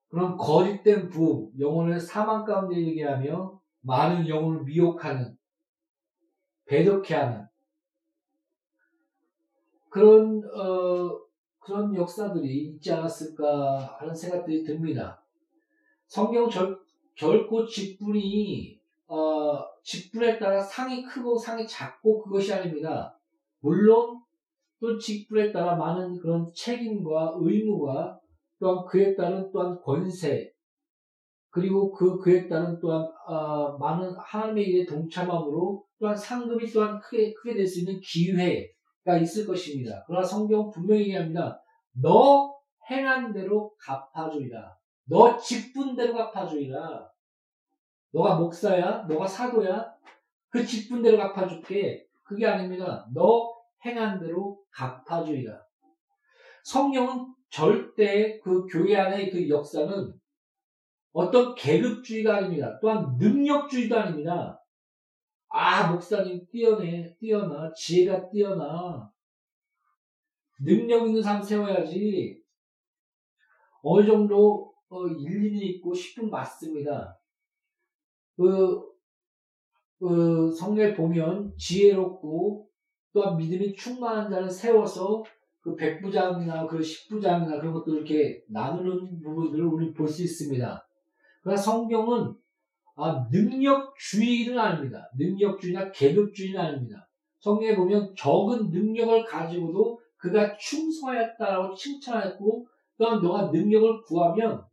그럼 0.10 0.38
거짓된 0.38 1.10
부 1.10 1.52
영혼을 1.60 2.00
사망 2.00 2.46
가운데 2.46 2.80
이르게 2.80 3.04
하며 3.04 3.60
많은 3.82 4.28
영혼을 4.28 4.63
미혹하는 4.63 5.38
배덕해 6.65 7.13
하는 7.13 7.48
그런 9.89 10.41
어, 10.54 11.20
그런 11.60 11.93
역사들이 11.96 12.70
있지 12.70 12.91
않았을까 12.93 13.98
하는 14.00 14.13
생각들이 14.13 14.63
듭니다. 14.63 15.22
성경 16.08 16.50
절, 16.50 16.80
결코 17.15 17.65
직분이 17.65 18.80
어, 19.08 19.65
직분에 19.84 20.38
따라 20.39 20.62
상이 20.62 21.04
크고 21.04 21.38
상이 21.38 21.67
작고 21.67 22.24
그것이 22.24 22.54
아닙니다. 22.54 23.17
물론 23.60 24.22
또 24.80 24.98
직분에 24.98 25.52
따라 25.52 25.76
많은 25.76 26.20
그런 26.20 26.46
책임과 26.54 27.36
의무가 27.39 28.20
또한 28.60 28.86
그에 28.86 29.15
따른 29.15 29.52
또한 29.52 29.80
권세 29.82 30.52
그리고 31.50 31.91
그 31.91 32.20
그에 32.20 32.48
따른 32.48 32.80
또한 32.80 33.08
어, 33.28 33.78
많은 33.78 34.15
하나님의 34.17 34.63
일에 34.65 34.86
동참함으로 34.86 35.84
또한 36.00 36.15
상급이 36.15 36.72
또한 36.72 37.00
크게 37.00 37.34
크게 37.34 37.56
될 37.56 37.67
수 37.67 37.80
있는 37.80 38.00
기회가 38.00 39.17
있을 39.22 39.48
것입니다. 39.48 40.04
그러나 40.06 40.26
성경 40.26 40.70
분명히 40.70 41.02
얘기합니다. 41.02 41.60
너 42.02 42.56
행한 42.89 43.34
대로 43.34 43.74
갚아주리라. 43.80 44.78
너 45.10 45.38
직분대로 45.38 46.13
갚아주리라. 46.13 47.10
너가 48.12 48.36
목사야, 48.39 49.06
너가 49.08 49.26
사도야, 49.28 49.93
그 50.50 50.65
직분대로 50.65 51.17
갚아줄게. 51.17 52.06
그게 52.24 52.46
아닙니다. 52.46 53.08
너 53.13 53.54
행한 53.86 54.20
대로 54.20 54.62
갚아주리라. 54.72 55.60
성령은 56.63 57.34
절대 57.49 58.39
그 58.39 58.65
교회 58.67 58.95
안의 58.95 59.31
그 59.31 59.49
역사는 59.49 60.13
어떤 61.13 61.55
계급주의가 61.55 62.38
아닙니다. 62.38 62.77
또한 62.79 63.17
능력주의도 63.17 63.97
아닙니다. 63.97 64.62
아, 65.49 65.91
목사님 65.91 66.45
뛰어내, 66.51 67.15
뛰어나, 67.17 67.71
지혜가 67.73 68.29
뛰어나. 68.29 69.12
능력 70.60 71.07
있는 71.07 71.21
사람 71.21 71.41
세워야지. 71.41 72.41
어느 73.81 74.05
정도 74.05 74.73
어, 74.89 75.07
일리는 75.07 75.60
있고 75.60 75.93
싶은 75.93 76.29
맞습니다. 76.29 77.19
그, 78.36 78.83
그 79.99 80.51
성경에 80.51 80.93
보면 80.93 81.55
지혜롭고 81.57 82.69
또한 83.13 83.38
믿음이 83.38 83.73
충만한 83.75 84.29
자를 84.29 84.49
세워서 84.49 85.23
그 85.62 85.76
백부장이나 85.76 86.65
그 86.67 86.82
십부장이나 86.82 87.60
그런 87.60 87.74
것들을 87.74 87.98
이렇게 87.98 88.41
나누는 88.50 89.22
부분들을 89.22 89.65
우리 89.65 89.93
볼 89.93 90.08
수 90.08 90.24
있습니다. 90.24 90.88
그러나 91.41 91.58
성경은 91.58 92.34
아, 92.96 93.28
능력주의는 93.32 94.58
아닙니다. 94.58 95.10
능력주의나 95.17 95.91
계급주의는 95.91 96.60
아닙니다. 96.60 97.08
성경에 97.39 97.76
보면 97.76 98.13
적은 98.17 98.70
능력을 98.72 99.24
가지고도 99.26 100.00
그가 100.17 100.58
충성하였다라고 100.58 101.76
칭찬했고 101.76 102.67
또한 102.98 103.22
너가 103.22 103.52
능력을 103.52 104.02
구하면 104.04 104.63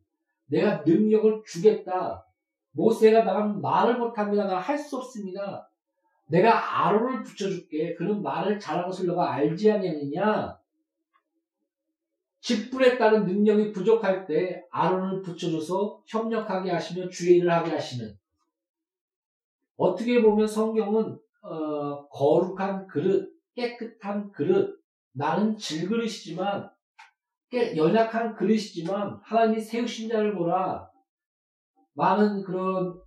내가 0.46 0.82
능력을 0.86 1.42
주겠다. 1.46 2.24
모세가 2.72 3.24
나랑 3.24 3.60
말을 3.60 3.98
못합니다. 3.98 4.46
나 4.46 4.58
할 4.58 4.78
수 4.78 4.96
없습니다. 4.96 5.68
내가 6.28 6.86
아론을 6.86 7.22
붙여줄게. 7.22 7.94
그런 7.94 8.22
말을 8.22 8.58
잘하는 8.58 8.88
것을 8.88 9.06
너가 9.06 9.32
알지 9.34 9.70
않느냐? 9.70 10.58
직분에 12.44 12.98
따른 12.98 13.24
능력이 13.24 13.72
부족할 13.72 14.26
때 14.26 14.66
아론을 14.70 15.22
붙여줘서 15.22 16.02
협력하게 16.06 16.72
하시며 16.72 17.08
주의 17.08 17.38
일을 17.38 17.50
하게 17.50 17.70
하시는. 17.70 18.14
어떻게 19.78 20.20
보면 20.20 20.46
성경은 20.46 21.18
어, 21.40 22.06
거룩한 22.08 22.86
그릇, 22.86 23.32
깨끗한 23.54 24.30
그릇, 24.30 24.78
나는 25.12 25.56
질그릇이지만 25.56 26.70
연약한 27.76 28.34
그릇이지만 28.34 29.20
하나님이 29.22 29.62
세우신 29.62 30.10
자를 30.10 30.34
보라. 30.34 30.90
많은 31.94 32.42
그런 32.42 33.00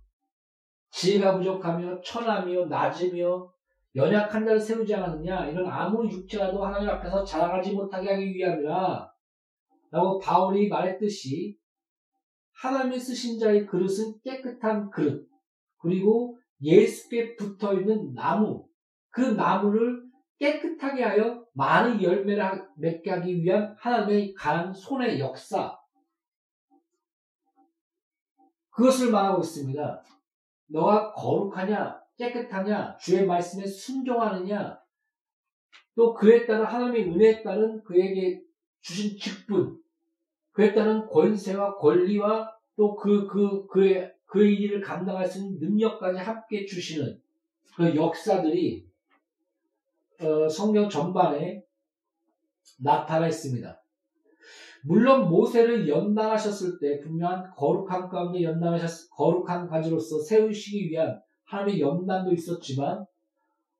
지혜가 0.90 1.36
부족하며 1.36 2.00
천하며 2.00 2.66
낮으며 2.66 3.52
연약한 3.94 4.44
자를 4.44 4.58
세우지 4.58 4.92
않았느냐? 4.96 5.46
이런 5.46 5.68
아무 5.68 6.10
육체라도 6.10 6.64
하나님 6.64 6.88
앞에서 6.88 7.22
자랑하지 7.24 7.74
못하게 7.74 8.14
하기 8.14 8.34
위함이라 8.34 9.17
라고 9.90 10.18
바울이 10.18 10.68
말했듯이 10.68 11.58
하나님이 12.52 12.98
쓰신 12.98 13.38
자의 13.38 13.66
그릇은 13.66 14.20
깨끗한 14.24 14.90
그릇 14.90 15.28
그리고 15.78 16.38
예수께 16.60 17.36
붙어 17.36 17.74
있는 17.74 18.14
나무 18.14 18.68
그 19.10 19.20
나무를 19.20 20.02
깨끗하게 20.38 21.02
하여 21.02 21.44
많은 21.54 22.02
열매를 22.02 22.68
맺게 22.76 23.10
하기 23.10 23.42
위한 23.42 23.74
하나님의 23.78 24.34
강한 24.34 24.72
손의 24.72 25.18
역사 25.20 25.76
그것을 28.70 29.10
말하고 29.10 29.40
있습니다. 29.40 30.02
너가 30.66 31.12
거룩하냐 31.12 32.00
깨끗하냐 32.16 32.96
주의 32.98 33.26
말씀에 33.26 33.66
순종하느냐 33.66 34.78
또 35.96 36.14
그에 36.14 36.46
따른 36.46 36.64
하나님의 36.64 37.10
은혜에 37.10 37.42
따른 37.42 37.82
그에게 37.82 38.40
주신 38.80 39.18
직분 39.18 39.77
따른 40.74 41.06
권세와 41.06 41.76
권리와 41.76 42.50
또 42.76 42.96
그, 42.96 43.26
그, 43.26 43.66
그의, 43.66 44.12
그의 44.26 44.54
일을 44.54 44.80
감당할 44.80 45.26
수 45.26 45.38
있는 45.38 45.58
능력까지 45.60 46.18
함께 46.18 46.66
주시는 46.66 47.20
그 47.76 47.94
역사들이 47.94 48.86
어, 50.20 50.48
성경 50.48 50.88
전반에 50.88 51.62
나타나 52.82 53.28
있습니다. 53.28 53.82
물론 54.82 55.28
모세를 55.28 55.88
연단하셨을 55.88 56.78
때 56.80 57.00
분명한 57.00 57.52
거룩한 57.56 58.08
가운데 58.08 58.42
연단하셨 58.42 59.10
거룩한 59.10 59.68
가지로서 59.68 60.20
세우시기 60.20 60.90
위한 60.90 61.20
하나님의 61.44 61.80
연단도 61.80 62.32
있었지만 62.32 63.04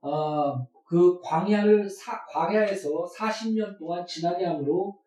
어, 0.00 0.66
그 0.86 1.20
광야를 1.20 1.88
사, 1.88 2.24
광야에서 2.26 3.04
40년 3.16 3.78
동안 3.78 4.06
지나게 4.06 4.44
함으로 4.44 4.98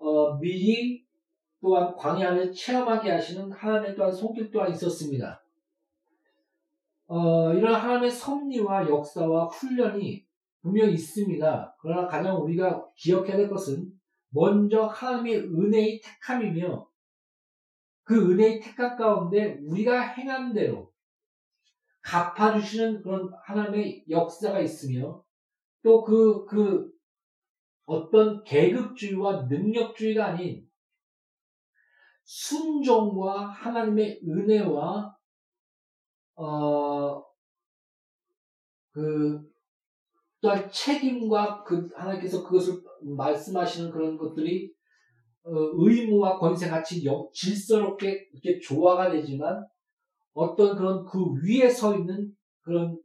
어, 0.00 0.38
미리 0.38 1.04
또한 1.60 1.94
광야를 1.94 2.52
체험하게 2.52 3.10
하시는 3.10 3.52
하나님의 3.52 3.94
또한 3.94 4.12
손길 4.12 4.50
또한 4.50 4.72
있었습니다. 4.72 5.42
어, 7.06 7.52
이런 7.52 7.74
하나님의 7.74 8.10
섭리와 8.10 8.88
역사와 8.88 9.46
훈련이 9.46 10.26
분명히 10.62 10.94
있습니다. 10.94 11.76
그러나 11.78 12.06
가장 12.06 12.42
우리가 12.42 12.88
기억해야 12.94 13.36
될 13.36 13.48
것은 13.48 13.92
먼저 14.30 14.84
하나님의 14.84 15.38
은혜의 15.38 16.00
택함이며 16.00 16.88
그 18.04 18.32
은혜의 18.32 18.60
택함 18.60 18.96
가운데 18.96 19.58
우리가 19.66 20.00
행한 20.00 20.52
대로 20.52 20.92
갚아주시는 22.02 23.02
그런 23.02 23.30
하나님의 23.44 24.04
역사가 24.08 24.60
있으며 24.60 25.22
또 25.82 26.02
그, 26.02 26.44
그 26.46 26.90
어떤 27.90 28.44
계급주의와 28.44 29.46
능력주의가 29.46 30.26
아닌 30.26 30.64
순종과 32.22 33.46
하나님의 33.46 34.20
은혜와 34.24 35.16
어, 36.36 37.24
그 38.92 39.42
또한 40.40 40.70
책임과 40.70 41.64
그 41.64 41.88
하나님께서 41.92 42.44
그것을 42.44 42.80
말씀하시는 43.02 43.90
그런 43.90 44.16
것들이 44.16 44.72
어, 45.42 45.50
의무와 45.50 46.38
권세 46.38 46.68
같이 46.68 47.04
질서롭게 47.32 48.28
이렇게 48.32 48.60
조화가 48.60 49.10
되지만 49.10 49.66
어떤 50.32 50.76
그런 50.76 51.04
그 51.04 51.18
위에 51.42 51.68
서 51.68 51.96
있는 51.96 52.32
그런 52.60 52.96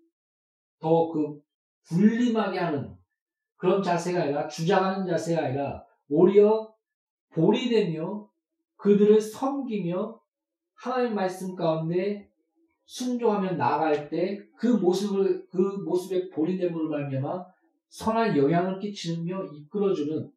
더 0.79 1.09
그 1.09 1.41
군림하게 1.87 2.59
하는 2.59 2.94
그런 3.65 3.81
자세가 3.81 4.21
아니라 4.21 4.47
주장하는 4.47 5.07
자세가 5.07 5.45
아니라 5.45 5.83
오히려 6.07 6.71
볼이 7.33 7.67
되며 7.67 8.29
그들을 8.77 9.19
섬기며 9.19 10.21
하나님 10.75 11.15
말씀 11.15 11.55
가운데 11.55 12.29
순종하며 12.85 13.53
나아갈 13.53 14.07
때 14.07 14.47
그 14.57 14.67
모습을 14.67 15.47
그 15.49 15.57
모습의 15.57 16.29
본인됨으로 16.29 16.89
말미암아 16.89 17.43
선한 17.89 18.37
영향을 18.37 18.77
끼치며 18.77 19.45
이끌어주는 19.45 20.31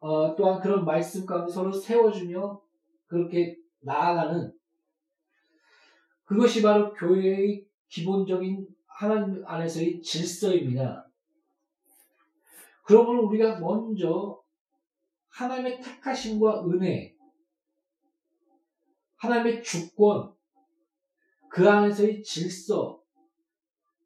어, 0.00 0.34
또한 0.34 0.60
그런 0.62 0.86
말씀 0.86 1.26
가운데 1.26 1.52
서로 1.52 1.70
세워주며 1.70 2.58
그렇게 3.06 3.56
나아가는 3.80 4.50
그것이 6.24 6.62
바로 6.62 6.94
교회의 6.94 7.66
기본적인 7.88 8.66
하나님 8.86 9.44
안에서의 9.46 10.00
질서입니다. 10.00 11.11
그러므로 12.82 13.26
우리가 13.26 13.58
먼저 13.60 14.40
하나님의 15.28 15.80
택하심과 15.80 16.66
은혜, 16.66 17.14
하나님의 19.16 19.62
주권, 19.62 20.32
그 21.48 21.68
안에서의 21.68 22.22
질서, 22.22 23.00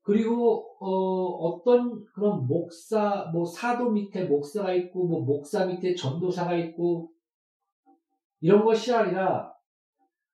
그리고 0.02 0.76
어, 0.78 1.62
떤 1.64 2.04
그런 2.06 2.46
목사, 2.46 3.28
뭐 3.32 3.44
사도 3.44 3.90
밑에 3.90 4.24
목사가 4.24 4.72
있고, 4.74 5.06
뭐 5.06 5.24
목사 5.24 5.64
밑에 5.64 5.94
전도사가 5.94 6.54
있고, 6.56 7.10
이런 8.40 8.64
것이 8.64 8.92
아니라 8.92 9.52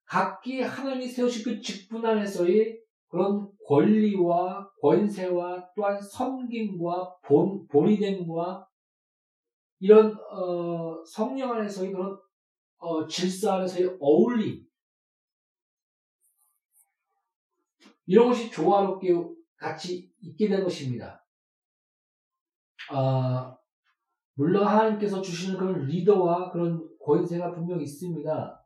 각기 0.05 0.61
하나님이 0.61 1.07
세우신 1.07 1.45
그 1.45 1.61
직분 1.61 2.05
안에서의 2.05 2.81
그런 3.09 3.49
권리와 3.67 4.71
권세와 4.81 5.71
또한 5.75 6.01
섬김과 6.01 7.19
본, 7.23 7.67
본이됨과 7.69 8.69
이런 9.81 10.17
어, 10.31 11.05
성령 11.05 11.53
안에서의 11.53 11.93
그런 11.93 12.19
어, 12.79 13.07
질서 13.07 13.55
안에서의 13.55 13.97
어울림 14.01 14.65
이런 18.07 18.29
것이 18.29 18.51
조화롭게 18.51 19.15
같이 19.57 20.13
있게 20.21 20.49
된 20.49 20.63
것입니다. 20.65 21.25
아, 22.91 23.57
물론 24.35 24.67
하나님께서 24.67 25.23
주시는 25.23 25.59
그런 25.59 25.87
리더와 25.87 26.51
그런 26.51 26.89
권세가 27.01 27.53
분명히 27.53 27.85
있습니다. 27.85 28.65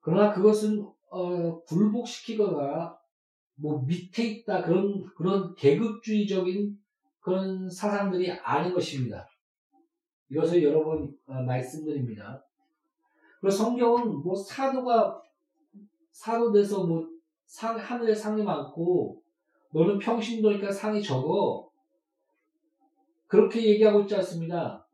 그러나 0.00 0.32
그것은 0.32 0.86
어, 1.10 1.62
굴복시키거나 1.64 3.03
뭐 3.56 3.82
밑에 3.86 4.24
있다 4.24 4.62
그런 4.62 5.04
그런 5.16 5.54
계급주의적인 5.54 6.76
그런 7.20 7.68
사상들이 7.70 8.30
아닌 8.30 8.74
것입니다. 8.74 9.26
이것을 10.30 10.62
여러 10.62 10.84
번 10.84 11.16
어, 11.26 11.40
말씀드립니다. 11.42 12.44
그리고 13.40 13.50
성경은 13.54 14.22
뭐 14.22 14.34
사도가 14.34 15.22
사도 16.10 16.52
돼서 16.52 16.86
뭐 16.86 17.06
상, 17.46 17.76
하늘에 17.76 18.14
상이 18.14 18.42
많고 18.42 19.22
너는 19.72 19.98
평신도니까 19.98 20.70
상이 20.72 21.02
적어 21.02 21.68
그렇게 23.26 23.64
얘기하고 23.64 24.02
있지 24.02 24.14
않습니다. 24.16 24.86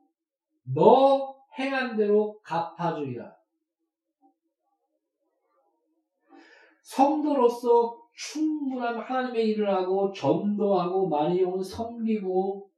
너 0.65 1.37
행한 1.59 1.97
대로 1.97 2.41
갚아주리라. 2.43 3.37
성도로서 6.83 8.00
충분한 8.21 8.99
하나님의 8.99 9.49
일을 9.49 9.73
하고 9.73 10.13
전도하고 10.13 11.09
많은 11.09 11.39
영혼을 11.39 11.65
섬기고 11.65 12.71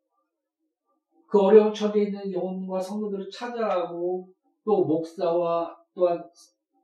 그 1.27 1.41
어려운 1.41 1.75
처지에 1.75 2.05
있는 2.05 2.33
영혼과 2.33 2.79
성도들을 2.81 3.29
찾아가고 3.29 4.29
또 4.65 4.85
목사와 4.85 5.77
또한 5.95 6.23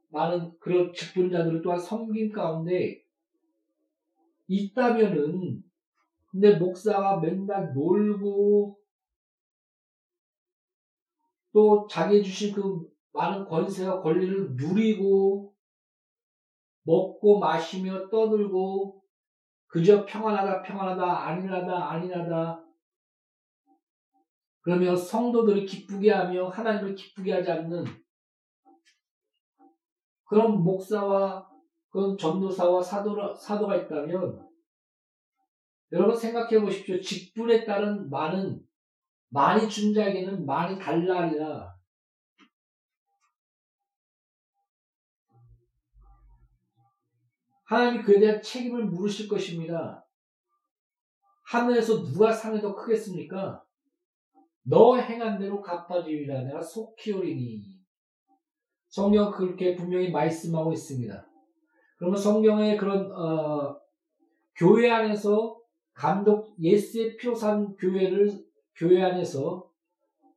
많은 0.08 0.58
그런 0.58 0.92
직분자들을 0.92 1.62
또한 1.62 1.78
섬김 1.78 2.32
가운데 2.32 3.04
있다면은 4.48 5.62
근데 6.26 6.56
목사가 6.56 7.20
맨날 7.20 7.72
놀고 7.72 8.76
또 11.52 11.86
자기 11.88 12.24
주신 12.24 12.54
그 12.54 12.90
많은 13.12 13.44
권세와 13.44 14.02
권리를 14.02 14.56
누리고 14.56 15.54
먹고 16.88 17.38
마시며 17.38 18.08
떠들고 18.08 19.02
그저 19.66 20.06
평안하다 20.06 20.62
평안하다 20.62 21.26
아니하다 21.26 21.90
아니하다 21.90 22.64
그러며 24.60 24.96
성도들을 24.96 25.66
기쁘게 25.66 26.10
하며 26.10 26.48
하나님을 26.48 26.94
기쁘게 26.94 27.32
하지 27.32 27.50
않는 27.50 27.84
그런 30.24 30.62
목사와 30.64 31.46
그런 31.90 32.16
전도사와 32.16 32.82
사도, 32.82 33.34
사도가 33.34 33.76
있다면 33.76 34.46
여러분 35.92 36.16
생각해 36.16 36.60
보십시오. 36.60 37.00
직분에 37.00 37.64
따른 37.64 38.08
많은 38.10 38.60
많이 39.30 39.68
준 39.68 39.92
자에게는 39.92 40.46
많이 40.46 40.78
달라리라. 40.78 41.77
하나님이 47.68 48.02
그에 48.02 48.18
대한 48.18 48.40
책임을 48.40 48.86
물으실 48.86 49.28
것입니다. 49.28 50.02
하늘에서 51.44 52.02
누가 52.02 52.32
상이 52.32 52.60
더 52.60 52.74
크겠습니까? 52.74 53.62
너 54.62 54.96
행한 54.96 55.38
대로 55.38 55.60
갚아주리라 55.60 56.44
내가 56.44 56.62
속히 56.62 57.12
오리니. 57.12 57.78
성경 58.88 59.30
그렇게 59.30 59.76
분명히 59.76 60.10
말씀하고 60.10 60.72
있습니다. 60.72 61.26
그러면 61.98 62.18
성경의 62.18 62.78
그런 62.78 63.12
어, 63.12 63.78
교회 64.56 64.90
안에서 64.90 65.60
감독 65.92 66.54
예수의 66.58 67.18
피로 67.18 67.34
산 67.34 67.76
교회를 67.76 68.30
교회 68.76 69.02
안에서 69.02 69.70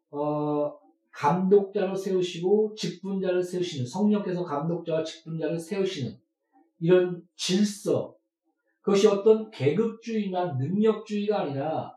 어, 0.10 0.78
감독자로 1.12 1.96
세우시고 1.96 2.76
직분자를 2.76 3.42
세우시는 3.42 3.86
성령께서 3.86 4.44
감독자와 4.44 5.04
직분자를 5.04 5.58
세우시는 5.58 6.21
이런 6.82 7.22
질서, 7.36 8.16
그것이 8.82 9.08
어떤 9.08 9.50
계급주의나 9.52 10.54
능력주의가 10.54 11.42
아니라 11.42 11.96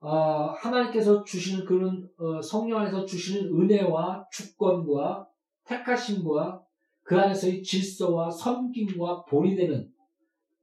어, 0.00 0.52
하나님께서 0.56 1.24
주시는 1.24 1.64
그런 1.64 2.08
어, 2.18 2.40
성령 2.40 2.80
안에서 2.80 3.04
주시는 3.04 3.52
은혜와 3.52 4.26
주권과 4.30 5.28
택하심과 5.64 6.62
그 7.02 7.18
안에서의 7.18 7.62
질서와 7.62 8.30
섬김과 8.30 9.24
본이 9.24 9.56
되는 9.56 9.90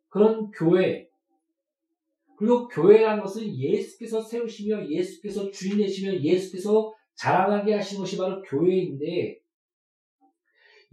그런 0.10 0.52
교회 0.52 1.10
그리고 2.38 2.68
교회라는 2.68 3.24
것은 3.24 3.48
예수께서 3.56 4.22
세우시며 4.22 4.90
예수께서 4.90 5.50
주인 5.52 5.78
되시며 5.78 6.14
예수께서 6.20 6.94
자라나게 7.16 7.74
하신 7.74 8.00
것이 8.00 8.18
바로 8.18 8.42
교회인데 8.42 9.40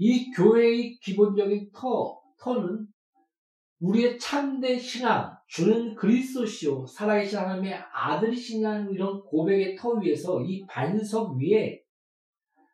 이 0.05 0.33
교회의 0.33 0.99
기본적인 0.99 1.71
터, 1.73 2.21
터는 2.41 2.89
우리의 3.79 4.19
참된 4.19 4.77
신앙, 4.77 5.33
주는 5.47 5.95
그리스도시요, 5.95 6.87
살아계신 6.87 7.39
하나님의 7.39 7.75
아들이시라는 7.93 8.91
이런 8.91 9.23
고백의 9.23 9.77
터 9.77 9.91
위에서 9.93 10.43
이 10.43 10.67
반석 10.67 11.37
위에 11.37 11.85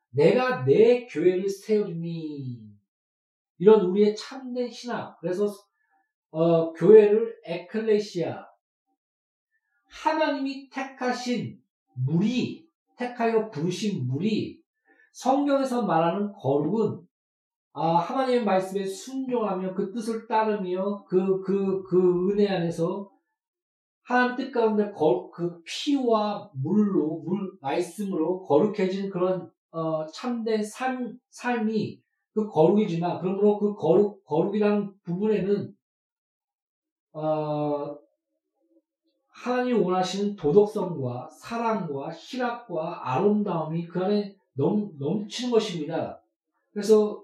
내가 0.09 0.65
내 0.65 1.05
교회를 1.05 1.47
세우리니 1.51 2.63
이런 3.59 3.85
우리의 3.85 4.17
참된 4.17 4.71
신앙. 4.71 5.15
그래서 5.21 5.53
어, 6.31 6.73
교회를 6.73 7.41
에클레시아 7.45 8.47
하나님이 9.91 10.71
택하신 10.71 11.61
무리 11.93 12.67
택하여 12.97 13.51
부르신 13.51 14.07
무리 14.07 14.63
성경에서 15.13 15.83
말하는 15.83 16.33
거룩은 16.33 17.08
아, 17.81 17.99
하나님의 17.99 18.45
말씀에 18.45 18.85
순종하며 18.85 19.73
그 19.73 19.93
뜻을 19.93 20.27
따르며 20.27 21.05
그, 21.05 21.41
그, 21.43 21.85
그 21.85 22.29
은혜 22.29 22.49
안에서 22.49 23.09
하나님 24.03 24.35
뜻 24.35 24.51
가운데 24.51 24.91
거, 24.91 25.31
그 25.31 25.63
피와 25.65 26.51
물로, 26.55 27.23
물, 27.25 27.53
말씀으로 27.61 28.43
거룩해진 28.43 29.11
그런, 29.11 29.49
어, 29.71 30.05
참된 30.07 30.61
삶, 30.61 31.17
삶이 31.31 32.03
그 32.35 32.49
거룩이지만, 32.49 33.21
그러므로 33.21 33.61
그 33.61 33.77
거룩, 33.77 34.25
거룩이라는 34.25 34.93
부분에는, 35.05 35.73
어, 37.13 37.97
하나님이 39.29 39.79
원하시는 39.79 40.35
도덕성과 40.35 41.31
사랑과 41.31 42.11
희락과 42.11 43.15
아름다움이 43.15 43.87
그 43.87 44.01
안에 44.03 44.35
넘, 44.55 44.91
넘치는 44.99 45.53
것입니다. 45.53 46.21
그래서 46.73 47.23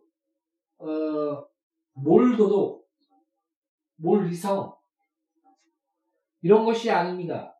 어, 0.84 1.46
몰도도, 1.94 2.84
몰리성, 3.96 4.74
이런 6.42 6.64
것이 6.64 6.90
아닙니다. 6.90 7.56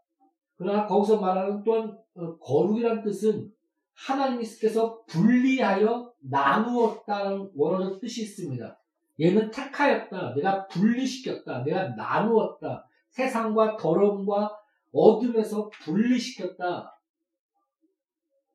그러나 0.57 0.87
거기서 0.87 1.21
말하는 1.21 1.63
또한 1.65 1.99
어, 2.15 2.37
거룩이란 2.39 3.03
뜻은 3.03 3.51
하나님께서 3.95 5.03
분리하여 5.05 6.13
나누었다는 6.21 7.51
원어적 7.55 8.01
뜻이 8.01 8.23
있습니다. 8.23 8.79
얘는 9.21 9.51
택하였다. 9.51 10.35
내가 10.35 10.67
분리시켰다. 10.67 11.63
내가 11.63 11.89
나누었다. 11.91 12.87
세상과 13.11 13.77
더러움과 13.77 14.55
어둠에서 14.93 15.71
분리시켰다. 15.71 17.01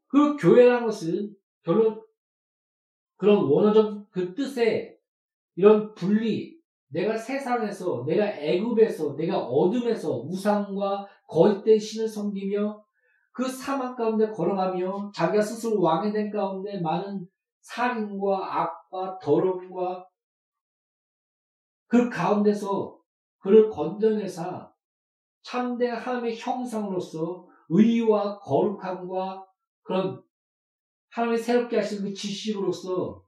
그 0.08 0.36
교회라는 0.38 0.86
것은 0.86 1.36
결론 1.64 2.02
그런 3.16 3.44
원어적 3.44 3.99
그 4.12 4.34
뜻에 4.34 4.98
이런 5.56 5.94
분리, 5.94 6.58
내가 6.88 7.16
세상에서, 7.16 8.04
내가 8.08 8.26
애굽에서, 8.26 9.16
내가 9.16 9.38
어둠에서 9.38 10.22
우상과 10.22 11.08
거짓된 11.28 11.78
신을 11.78 12.08
섬기며 12.08 12.84
그 13.32 13.48
사막 13.48 13.96
가운데 13.96 14.30
걸어가며 14.30 15.12
자기가 15.14 15.42
스스로 15.42 15.82
왕이 15.82 16.12
된 16.12 16.32
가운데 16.32 16.80
많은 16.80 17.28
살인과 17.62 18.62
악과 18.62 19.20
더러움과 19.20 20.08
그 21.88 22.10
가운데서 22.10 23.00
그를 23.40 23.70
건져내사 23.70 24.72
참된 25.42 25.96
하나님의 25.96 26.38
형상으로서 26.38 27.48
의와 27.70 28.40
거룩함과 28.40 29.46
그런 29.84 30.22
하나님의 31.12 31.40
새롭게 31.40 31.78
하신 31.78 32.04
그 32.04 32.14
지식으로서 32.14 33.24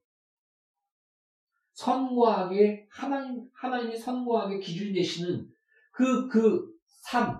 선과하게 1.73 2.87
하나님 2.89 3.49
하나님이 3.53 3.97
선과하게 3.97 4.59
기준 4.59 4.93
되시는 4.93 5.49
그 5.91 6.29
그 6.29 6.71
삶, 7.01 7.39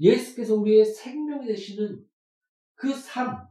예수께서 0.00 0.54
우리의 0.56 0.84
생명이 0.84 1.46
되시는 1.46 2.04
그 2.74 2.92
삶, 2.92 3.46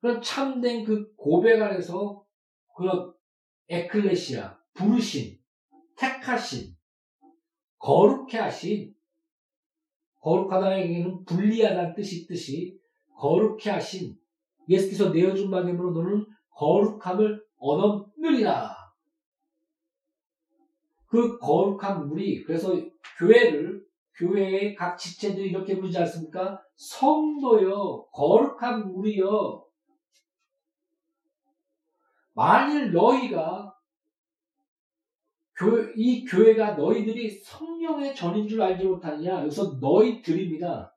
그런 0.00 0.22
참된 0.22 0.84
그 0.84 1.14
고백 1.16 1.60
안에서 1.60 2.24
그런 2.76 3.12
에클레시아, 3.68 4.58
부르신, 4.72 5.38
택하신, 5.96 6.76
거룩해 7.78 8.38
하신, 8.38 8.94
거룩하다는 10.20 10.78
얘기는 10.80 11.24
분리하다는 11.24 11.94
뜻이 11.94 12.26
뜻이 12.26 12.78
거룩해 13.16 13.70
하신 13.70 14.18
예수께서 14.68 15.10
내어준 15.10 15.50
바됨으로 15.50 15.92
너는 15.92 16.26
거룩함을 16.50 17.44
얻었느리라. 17.60 18.76
그 21.06 21.38
거룩한 21.38 22.08
물이 22.08 22.44
그래서 22.44 22.72
교회를 23.18 23.84
교회의 24.14 24.74
각 24.74 24.96
지체들이 24.96 25.50
이렇게 25.50 25.76
부르지 25.76 25.98
않습니까? 25.98 26.62
성도여 26.76 28.08
거룩한 28.12 28.92
물이여 28.92 29.64
만일 32.34 32.92
너희가 32.92 33.76
이 35.94 36.24
교회가 36.24 36.72
너희들이 36.72 37.30
성령의 37.42 38.14
전인 38.14 38.48
줄 38.48 38.62
알지 38.62 38.84
못하느냐? 38.86 39.40
여기서 39.42 39.78
너희들입니다. 39.78 40.96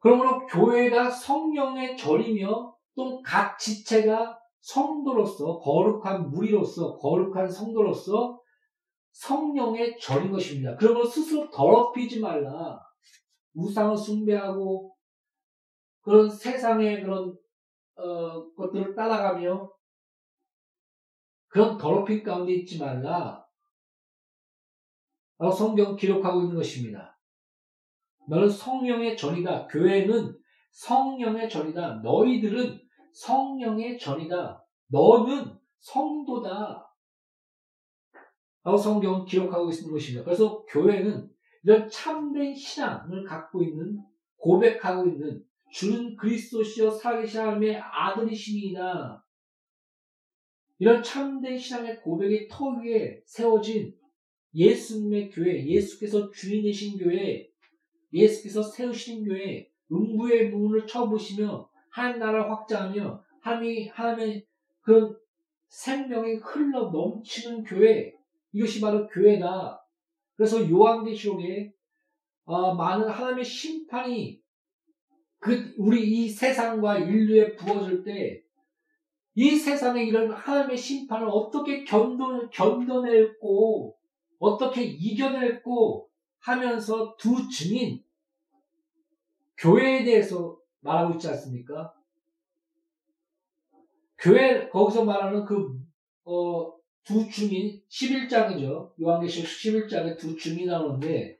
그러므로 0.00 0.44
교회가 0.46 1.08
성령의 1.08 1.96
절이며 1.96 2.76
또 2.96 3.22
각 3.22 3.58
지체가 3.58 4.41
성도로서 4.62 5.58
거룩한 5.58 6.30
무리로서 6.30 6.96
거룩한 6.96 7.50
성도로서 7.50 8.40
성령의 9.10 9.98
절인 9.98 10.30
것입니다. 10.30 10.74
그러므로 10.76 11.04
스스로 11.04 11.50
더럽히지 11.50 12.20
말라. 12.20 12.80
우상을 13.54 13.96
숭배하고 13.96 14.96
그런 16.00 16.30
세상의 16.30 17.02
그런 17.02 17.36
어, 17.96 18.52
것들을 18.54 18.94
따라가며 18.94 19.70
그런 21.48 21.76
더럽힘 21.76 22.22
가운데 22.22 22.54
있지 22.54 22.78
말라. 22.78 23.44
라고 25.38 25.52
성경 25.52 25.96
기록하고 25.96 26.42
있는 26.42 26.56
것입니다. 26.56 27.18
너는 28.28 28.48
성령의 28.48 29.16
전이다. 29.16 29.66
교회는 29.66 30.38
성령의 30.70 31.50
전이다. 31.50 31.96
너희들은 31.96 32.80
성령의 33.12 33.98
전이다. 33.98 34.64
너는 34.88 35.58
성도다. 35.78 36.88
라고 38.64 38.76
성경은 38.76 39.24
기록하고 39.24 39.70
있는 39.70 39.90
것입니다. 39.90 40.24
그래서 40.24 40.64
교회는 40.66 41.28
이런 41.64 41.88
참된 41.88 42.54
신앙을 42.54 43.24
갖고 43.24 43.62
있는 43.62 44.00
고백하고 44.36 45.08
있는 45.08 45.44
주는 45.72 46.16
그리스도시여 46.16 46.90
하나님의 46.90 47.76
아들이시니이다. 47.76 49.24
이런 50.78 51.02
참된 51.02 51.56
신앙의 51.56 52.00
고백의 52.00 52.48
터 52.48 52.66
위에 52.70 53.22
세워진 53.24 53.96
예수님의 54.54 55.30
교회, 55.30 55.66
예수께서 55.66 56.30
주인이신 56.30 56.98
교회, 56.98 57.48
예수께서 58.12 58.62
세우신 58.62 59.24
교회, 59.24 59.70
음부의 59.90 60.50
문을 60.50 60.86
쳐보시며 60.86 61.70
하나님 61.92 62.18
나라를 62.18 62.50
확장하며 62.50 63.22
하나님이, 63.40 63.88
하나님의 63.88 64.46
그런 64.80 65.16
생명이 65.68 66.34
흘러 66.34 66.90
넘치는 66.90 67.62
교회, 67.64 68.12
이것이 68.52 68.80
바로 68.80 69.06
교회다. 69.06 69.80
그래서 70.36 70.68
요한계시록에 70.68 71.72
어, 72.44 72.74
많은 72.74 73.08
하나님의 73.08 73.44
심판이 73.44 74.42
그 75.38 75.74
우리 75.78 76.02
이 76.02 76.28
세상과 76.28 76.98
인류에 76.98 77.54
부어질 77.54 78.02
때 78.02 78.42
이 79.34 79.56
세상에 79.56 80.04
이런 80.04 80.30
하나님의 80.30 80.76
심판을 80.76 81.26
어떻게 81.30 81.84
견뎌, 81.84 82.50
견뎌낼고 82.50 83.96
어떻게 84.38 84.82
이겨낼고 84.82 86.10
하면서 86.40 87.16
두 87.16 87.48
증인 87.48 88.02
교회에 89.56 90.04
대해서 90.04 90.58
말하고 90.82 91.14
있지 91.14 91.28
않습니까? 91.28 91.94
교회 94.18 94.68
거기서 94.68 95.04
말하는 95.04 95.44
그 95.44 95.80
어, 96.24 96.72
두 97.02 97.28
증인 97.28 97.82
11장이죠. 97.88 98.92
요한계시록 99.00 99.48
11장에 99.48 100.16
두 100.16 100.36
증이 100.36 100.66
나오는데 100.66 101.38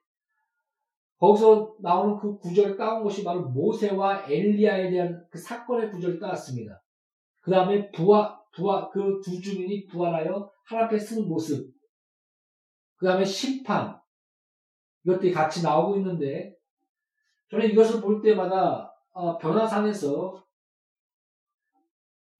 거기서 1.19 1.77
나오는 1.79 2.17
그 2.17 2.37
구절을 2.39 2.77
따온 2.77 3.05
것이 3.05 3.23
바로 3.23 3.43
모세와 3.43 4.27
엘리야에 4.29 4.91
대한 4.91 5.25
그 5.31 5.39
사건의 5.39 5.91
구절을 5.93 6.19
따왔습니다. 6.19 6.83
그 7.41 7.51
다음에 7.53 7.91
부활, 7.93 8.37
부활, 8.53 8.91
그두 8.91 9.41
증인이 9.41 9.87
부활하여 9.87 10.51
하나님 10.65 10.87
앞에 10.87 10.99
쓰는 10.99 11.29
모습. 11.29 11.73
그 12.97 13.07
다음에 13.07 13.25
심판. 13.25 14.01
이것들이 15.05 15.33
같이 15.33 15.63
나오고 15.63 15.97
있는데, 15.99 16.57
저는 17.51 17.71
이것을 17.71 18.01
볼 18.01 18.21
때마다, 18.21 18.92
어, 19.13 19.39
변화상에서 19.39 20.43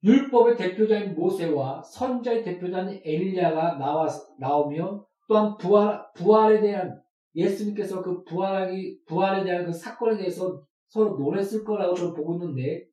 율법의 0.05 0.57
대표자인 0.57 1.15
모세와 1.15 1.83
선자의 1.83 2.43
대표자인 2.43 3.01
엘리야가 3.05 3.79
나와, 3.79 4.09
나오며, 4.39 5.07
또한 5.29 5.57
부활, 5.57 6.05
부활에 6.15 6.61
대한 6.61 7.01
예수님께서 7.35 8.03
그 8.03 8.25
부활하기, 8.25 9.05
부활에 9.07 9.45
대한 9.45 9.65
그 9.65 9.73
사건에 9.73 10.17
대해서 10.17 10.63
서로 10.89 11.17
논했을 11.17 11.65
거라고 11.65 11.95
저는 11.95 12.15
보고 12.15 12.35
있는데, 12.35 12.89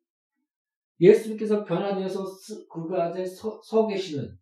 예수님께서 1.00 1.64
변화되어서 1.64 2.26
그 2.70 2.96
안에 2.96 3.26
서, 3.26 3.60
서 3.64 3.88
계시는 3.88 4.38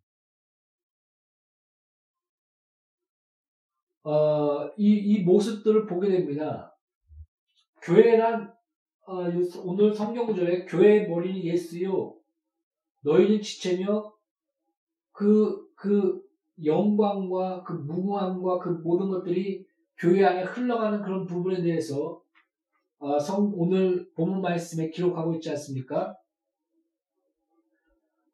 어, 4.02 4.68
이, 4.76 4.94
이 4.94 5.22
모습들을 5.22 5.86
보게 5.86 6.08
됩니다. 6.08 6.76
교회란 7.82 8.50
어, 8.50 8.57
오늘 9.10 9.94
성경 9.94 10.26
구절에 10.26 10.66
교회의 10.66 11.08
머리는 11.08 11.42
예수요 11.42 12.14
너희는 13.00 13.40
지체며 13.40 14.12
그, 15.12 15.66
그 15.74 16.22
영광과 16.62 17.62
그 17.62 17.72
무궁함과 17.72 18.58
그 18.58 18.68
모든 18.68 19.08
것들이 19.08 19.66
교회 19.96 20.24
안에 20.24 20.42
흘러가는 20.42 21.00
그런 21.02 21.24
부분에 21.24 21.62
대해서 21.62 22.20
어, 22.98 23.18
성, 23.18 23.52
오늘 23.54 24.10
본문 24.14 24.42
말씀에 24.42 24.90
기록하고 24.90 25.34
있지 25.34 25.50
않습니까? 25.50 26.16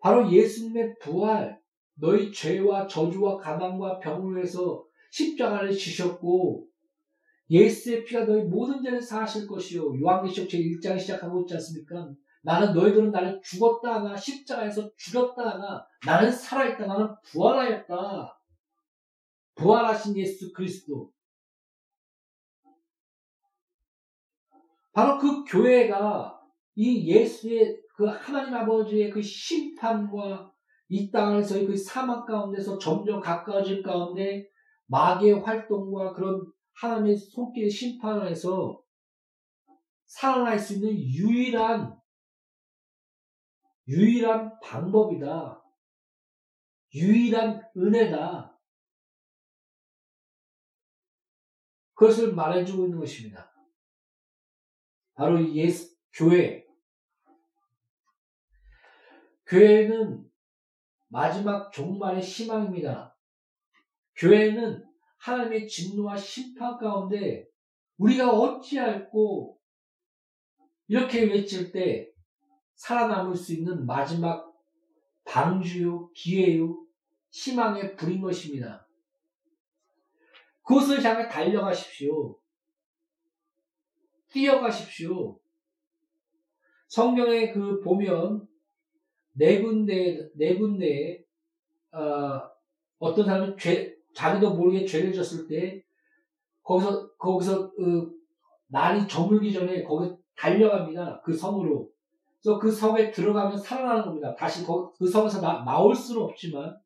바로 0.00 0.30
예수님의 0.30 0.98
부활, 0.98 1.60
너희 1.94 2.32
죄와 2.32 2.86
저주와 2.86 3.36
가난과 3.38 3.98
병을 4.00 4.36
위해서 4.36 4.84
십자가를 5.10 5.72
지셨고 5.72 6.66
예수의 7.50 8.04
피가 8.04 8.24
너희 8.24 8.42
모든 8.44 8.82
죄를 8.82 9.00
사하실 9.00 9.46
것이요. 9.46 10.00
요한계시록 10.00 10.48
제1장 10.48 10.98
시작하고 10.98 11.42
있지 11.42 11.54
않습니까? 11.54 12.08
나는 12.42 12.74
너희들은 12.74 13.10
나를 13.10 13.40
죽었다 13.42 13.96
하나 13.96 14.16
십자가에서 14.16 14.90
죽였다 14.96 15.42
하나 15.42 15.86
나는 16.04 16.30
살아있다 16.30 16.86
나는 16.86 17.08
부활하였다. 17.24 18.40
부활하신 19.54 20.16
예수 20.18 20.52
그리스도. 20.52 21.10
바로 24.92 25.18
그 25.18 25.44
교회가 25.44 26.40
이 26.76 27.06
예수의 27.06 27.80
그 27.96 28.06
하나님 28.06 28.54
아버지의 28.54 29.10
그 29.10 29.22
심판과 29.22 30.52
이 30.88 31.10
땅에서의 31.10 31.66
그 31.66 31.76
사막 31.76 32.26
가운데서 32.26 32.78
점점 32.78 33.20
가까워질 33.20 33.82
가운데 33.82 34.48
마귀의 34.86 35.40
활동과 35.40 36.12
그런 36.12 36.44
하나님의 36.74 37.16
손길 37.16 37.70
심판에서 37.70 38.82
살아날 40.06 40.58
수 40.58 40.74
있는 40.74 40.96
유일한 40.96 41.98
유일한 43.86 44.58
방법이다. 44.60 45.62
유일한 46.94 47.62
은혜다. 47.76 48.58
그것을 51.94 52.34
말해주고 52.34 52.84
있는 52.84 52.98
것입니다. 52.98 53.52
바로 55.14 55.46
예수, 55.54 55.96
교회. 56.12 56.64
교회는 59.46 60.28
마지막 61.08 61.70
종말의 61.70 62.22
희망입니다. 62.22 63.16
교회는 64.16 64.83
하나님의 65.24 65.66
진노와 65.66 66.18
심판 66.18 66.76
가운데 66.76 67.48
우리가 67.96 68.30
어찌할고 68.30 69.58
이렇게 70.86 71.24
외칠 71.24 71.72
때 71.72 72.10
살아남을 72.74 73.34
수 73.34 73.54
있는 73.54 73.86
마지막 73.86 74.52
방주요, 75.24 76.10
기회요, 76.12 76.76
희망의 77.30 77.96
불인 77.96 78.20
것입니다. 78.20 78.86
그것을 80.62 81.02
향해 81.02 81.26
달려가십시오. 81.26 82.38
뛰어가십시오. 84.28 85.40
성경에 86.88 87.50
그 87.52 87.80
보면 87.80 88.46
네 89.32 89.62
군데 89.62 90.28
네 90.36 90.58
군데에 90.58 91.24
어, 91.92 92.42
어떤 92.98 93.24
사람이 93.24 93.56
죄 93.58 93.93
자기도 94.14 94.54
모르게 94.54 94.84
죄를 94.86 95.12
졌을 95.12 95.46
때 95.46 95.82
거기서 96.62 97.14
거기서 97.16 97.70
그 97.72 98.10
날이 98.68 99.06
저물기 99.06 99.52
전에 99.52 99.82
거기 99.84 100.14
달려갑니다. 100.36 101.20
그 101.22 101.32
성으로. 101.32 101.88
그래서 102.42 102.58
그 102.58 102.70
성에 102.70 103.10
들어가면 103.10 103.56
살아나는 103.58 104.04
겁니다. 104.04 104.34
다시 104.34 104.64
그 104.66 105.06
성에서 105.08 105.40
나, 105.40 105.64
나올 105.64 105.94
수는 105.94 106.22
없지만 106.22 106.76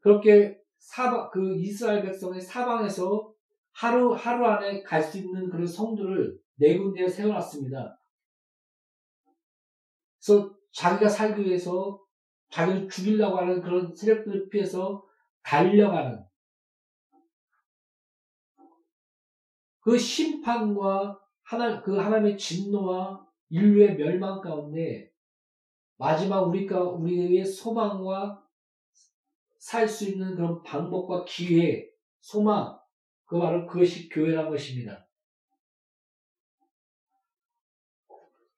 그렇게 0.00 0.56
사방 0.78 1.30
그 1.30 1.56
이스라엘 1.56 2.02
백성의 2.02 2.40
사방에서 2.40 3.32
하루 3.72 4.14
하루 4.14 4.46
안에 4.46 4.82
갈 4.82 5.02
수 5.02 5.18
있는 5.18 5.50
그런 5.50 5.66
성들을 5.66 6.38
네 6.56 6.78
군데에 6.78 7.08
세워놨습니다. 7.08 7.98
그래서 10.18 10.54
자기가 10.72 11.08
살기 11.08 11.44
위해서 11.44 12.00
자기를 12.50 12.88
죽이려고 12.88 13.38
하는 13.38 13.60
그런 13.60 13.94
세력들을 13.94 14.48
피해서 14.48 15.05
달려가는 15.46 16.26
그 19.80 19.96
심판과 19.96 21.20
하나 21.42 21.80
그 21.80 21.96
하나님의 21.96 22.36
진노와 22.36 23.24
인류의 23.48 23.96
멸망 23.96 24.40
가운데 24.40 25.12
마지막 25.96 26.42
우리가 26.42 26.82
우리의 26.82 27.44
소망과 27.44 28.44
살 29.58 29.88
수 29.88 30.04
있는 30.08 30.34
그런 30.34 30.62
방법과 30.62 31.24
기회, 31.24 31.88
소망, 32.20 32.78
그 33.24 33.38
바로 33.38 33.66
그것이 33.66 34.08
교회란 34.08 34.50
것입니다. 34.50 35.08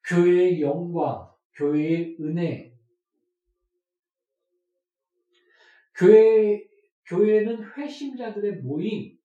교회의 0.06 0.60
영광, 0.60 1.30
교회의 1.54 2.16
은혜. 2.20 2.74
교회, 5.94 6.67
교회는 7.08 7.72
회심자들의 7.76 8.62
모임, 8.62 9.16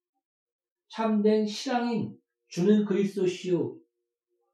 참된 0.88 1.46
신앙인, 1.46 2.18
주는 2.48 2.86
그리스도시요, 2.86 3.78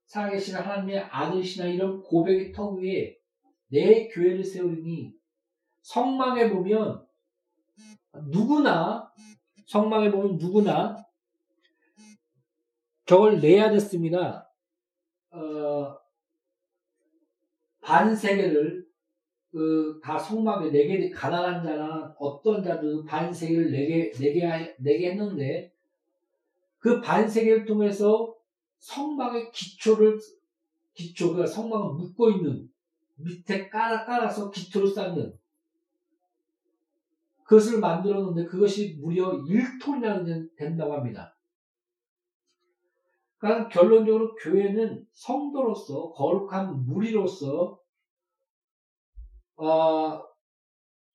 살아계신 0.05 0.55
하나님의 0.55 0.99
아들이시나 0.99 1.67
이런 1.67 2.01
고백의 2.01 2.51
턱 2.51 2.79
위에 2.79 3.15
내 3.67 4.07
교회를 4.07 4.43
세우리니 4.43 5.13
성막에 5.81 6.49
보면 6.49 7.05
누구나 8.31 9.11
성막에 9.67 10.09
보면 10.11 10.37
누구나 10.37 10.97
저걸 13.05 13.39
내야 13.39 13.69
됐습니다. 13.71 14.51
어, 15.31 15.97
반세계를 17.81 18.88
그, 19.51 19.99
다 20.03 20.17
성막에 20.17 20.69
내게 20.69 21.09
가난한 21.09 21.63
자나 21.63 22.15
어떤 22.19 22.63
자도 22.63 23.03
반세계를 23.03 23.71
내게 23.71 24.11
내게 24.11 24.75
내게 24.77 25.11
했는데 25.11 25.73
그 26.77 27.01
반세계를 27.01 27.65
통해서 27.65 28.35
성막의 28.77 29.51
기초를 29.51 30.19
기초가 30.93 31.45
성막을 31.45 31.95
묶고 31.95 32.31
있는 32.31 32.69
밑에 33.15 33.69
깔아 33.69 34.05
깔아서 34.05 34.51
기초를 34.51 34.87
쌓는 34.87 35.33
그것을 37.43 37.79
만들었는데 37.79 38.45
그것이 38.45 38.97
무려 39.01 39.31
1톤이나 39.31 40.55
된다고 40.55 40.93
합니다. 40.93 41.35
그러니까 43.39 43.69
결론적으로 43.69 44.35
교회는 44.35 45.07
성도로서 45.11 46.11
거룩한 46.11 46.85
무리로서 46.85 47.79
어, 49.59 50.23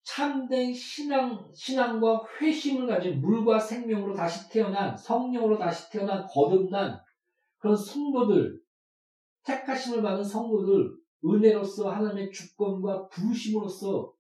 참된 0.03 0.75
신앙, 0.75 1.51
신앙과 1.55 2.25
회심을 2.39 2.87
가진 2.87 3.21
물과 3.21 3.59
생명으로 3.59 4.15
다시 4.15 4.51
태어난 4.51 4.95
성령으로 4.95 5.59
다시 5.59 5.91
태어난 5.91 6.27
거듭난 6.27 7.01
그런 7.57 7.75
성도들, 7.75 8.61
택하심을 9.45 10.03
받은 10.03 10.23
성도들, 10.23 10.95
은혜로서 11.25 11.91
하나님의 11.91 12.31
주권과 12.31 13.09
부심으로써 13.09 14.13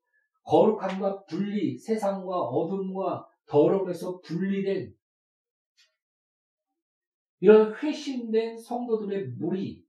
거룩함과 0.44 1.24
분리, 1.24 1.76
세상과 1.76 2.34
어둠과 2.34 3.28
더러움에서 3.46 4.20
분리된 4.22 4.94
이런 7.40 7.74
회심된 7.74 8.56
성도들의 8.56 9.32
무리. 9.38 9.83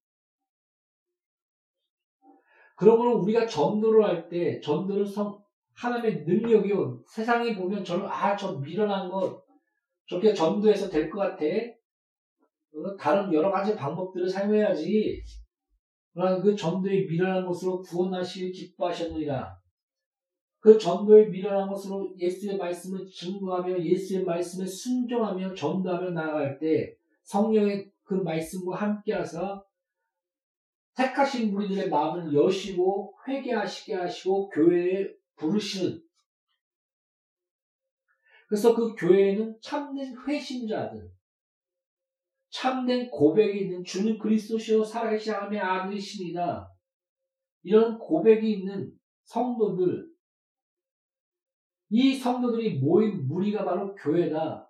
그러므로 2.75 3.17
우리가 3.19 3.45
전도를 3.45 4.03
할 4.03 4.29
때, 4.29 4.59
전도는 4.59 5.05
성, 5.05 5.41
하나님의 5.75 6.23
능력이요. 6.25 7.01
세상에 7.07 7.55
보면 7.55 7.83
저는, 7.83 8.05
아, 8.05 8.35
저 8.35 8.57
미련한 8.59 9.09
것, 9.09 9.43
저렇게 10.07 10.33
전도해서 10.33 10.89
될 10.89 11.09
것 11.09 11.19
같아. 11.19 11.45
다른 12.99 13.33
여러 13.33 13.51
가지 13.51 13.75
방법들을 13.75 14.27
사용해야지. 14.29 15.21
그러나 16.13 16.41
그 16.41 16.55
전도의 16.55 17.05
미련한 17.07 17.45
것으로 17.45 17.81
구원하시길 17.81 18.51
기뻐하셨느니라. 18.51 19.57
그 20.59 20.77
전도의 20.77 21.29
미련한 21.29 21.69
것으로 21.69 22.13
예수의 22.17 22.57
말씀을 22.57 23.05
증거하며 23.07 23.83
예수의 23.83 24.23
말씀에 24.25 24.65
순종하며 24.65 25.53
전도하며 25.53 26.09
나아갈 26.11 26.57
때 26.59 26.95
성령의 27.23 27.91
그 28.03 28.15
말씀과 28.15 28.75
함께하사 28.75 29.61
택하신 30.95 31.51
무리들의 31.51 31.89
마음을 31.89 32.33
여시고 32.33 33.15
회개하시게 33.27 33.95
하시고 33.95 34.49
교회에 34.49 35.13
부르시는 35.35 36.01
그래서 38.47 38.75
그 38.75 38.95
교회에는 38.95 39.57
참된 39.61 40.15
회심자들 40.25 41.15
참된 42.55 43.09
고백이 43.09 43.65
있는 43.65 43.83
주는 43.83 44.17
그리스도시요 44.17 44.81
살아계신 44.81 45.33
하나님의 45.33 45.59
아들이시니다. 45.59 46.71
이런 47.63 47.97
고백이 47.97 48.49
있는 48.49 48.93
성도들, 49.25 50.07
이 51.89 52.13
성도들이 52.13 52.79
모인 52.79 53.27
무리가 53.27 53.65
바로 53.65 53.93
교회다. 53.95 54.69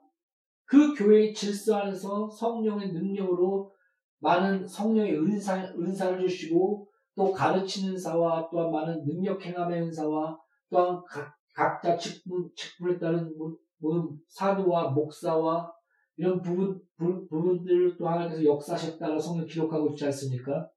그 0.63 0.95
교회의 0.95 1.35
질서 1.35 1.75
안에서 1.75 2.27
성령의 2.27 2.91
능력으로 2.93 3.74
많은 4.25 4.67
성령의 4.67 5.19
은사, 5.19 5.55
은사를 5.77 6.27
주시고 6.27 6.87
또 7.15 7.31
가르치는 7.31 7.95
사와 7.95 8.49
또한 8.49 8.71
많은 8.71 9.05
능력 9.05 9.39
행함의 9.45 9.83
은사와 9.83 10.35
또한 10.69 10.99
각, 11.07 11.37
각자 11.53 11.95
직분, 11.95 12.49
직분에 12.55 12.97
따른 12.97 13.31
사도와 14.27 14.89
목사와 14.89 15.71
이런 16.17 16.41
부분, 16.41 16.81
부, 16.97 17.27
부분들을 17.27 17.97
또 17.97 18.07
하나님께서 18.07 18.43
역사하셨다고 18.43 19.19
성경 19.19 19.45
기록하고 19.45 19.89
있지 19.89 20.05
않습니까? 20.05 20.71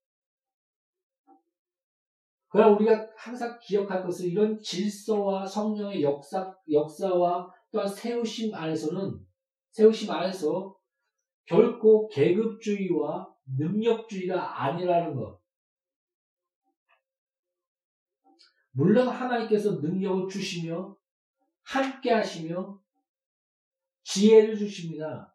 그러나 2.51 2.75
우리가 2.75 3.09
항상 3.17 3.59
기억할 3.63 4.03
것은 4.03 4.27
이런 4.27 4.59
질서와 4.61 5.47
성령의 5.47 6.03
역사, 6.03 6.55
역사와 6.71 7.51
또한 7.71 7.89
세우심 7.89 8.55
안에서는, 8.55 9.19
세우심 9.71 10.11
안에서 10.11 10.77
결코 11.47 12.09
계급주의와 12.09 13.38
능력주의가 13.57 14.65
아니라는 14.65 15.17
것. 15.17 15.41
물론 18.73 19.09
하나님께서 19.09 19.77
능력을 19.77 20.29
주시며, 20.29 20.97
함께 21.63 22.13
하시며, 22.13 22.81
지혜를 24.05 24.57
주십니다. 24.57 25.35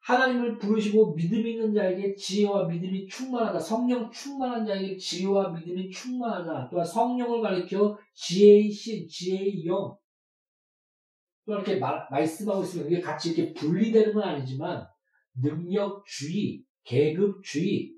하나님을 0.00 0.58
부르시고 0.58 1.14
믿음 1.14 1.46
있는 1.46 1.72
자에게 1.72 2.14
지혜와 2.14 2.66
믿음이 2.66 3.06
충만하다. 3.08 3.58
성령 3.58 4.10
충만한 4.10 4.66
자에게 4.66 4.98
지혜와 4.98 5.50
믿음이 5.52 5.90
충만하다. 5.90 6.68
또한 6.68 6.86
성령을 6.86 7.40
가리켜 7.40 7.96
지혜의 8.12 8.70
신, 8.70 9.08
지혜의 9.08 9.64
영. 9.64 9.96
또 11.46 11.54
이렇게 11.54 11.76
말, 11.76 12.06
말씀하고 12.10 12.62
있으면 12.62 12.86
이게 12.86 13.00
같이 13.00 13.32
이렇게 13.32 13.54
분리되는 13.54 14.12
건 14.12 14.22
아니지만 14.22 14.86
능력주의, 15.34 16.64
계급주의, 16.84 17.94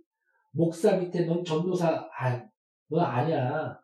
목사 0.53 0.97
밑에 0.97 1.27
넌 1.27 1.45
전도사, 1.45 2.09
아, 2.19 2.49
너 2.89 3.01
아니야. 3.01 3.79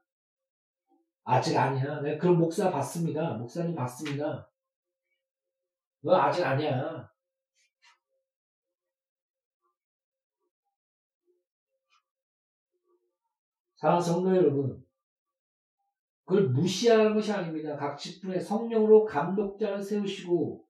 아직 1.25 1.57
아니야. 1.57 2.01
내가 2.01 2.19
그런 2.19 2.39
목사 2.39 2.71
봤습니다. 2.71 3.35
목사님 3.35 3.75
봤습니다. 3.75 4.51
너 6.01 6.17
아직 6.17 6.45
아니야. 6.45 7.09
사랑하는 13.77 14.05
성도 14.05 14.37
여러분, 14.37 14.85
그걸 16.25 16.51
무시하는 16.51 17.15
것이 17.15 17.33
아닙니다. 17.33 17.77
각 17.77 17.97
직분의 17.97 18.41
성령으로 18.41 19.05
감독자를 19.05 19.83
세우시고 19.83 20.62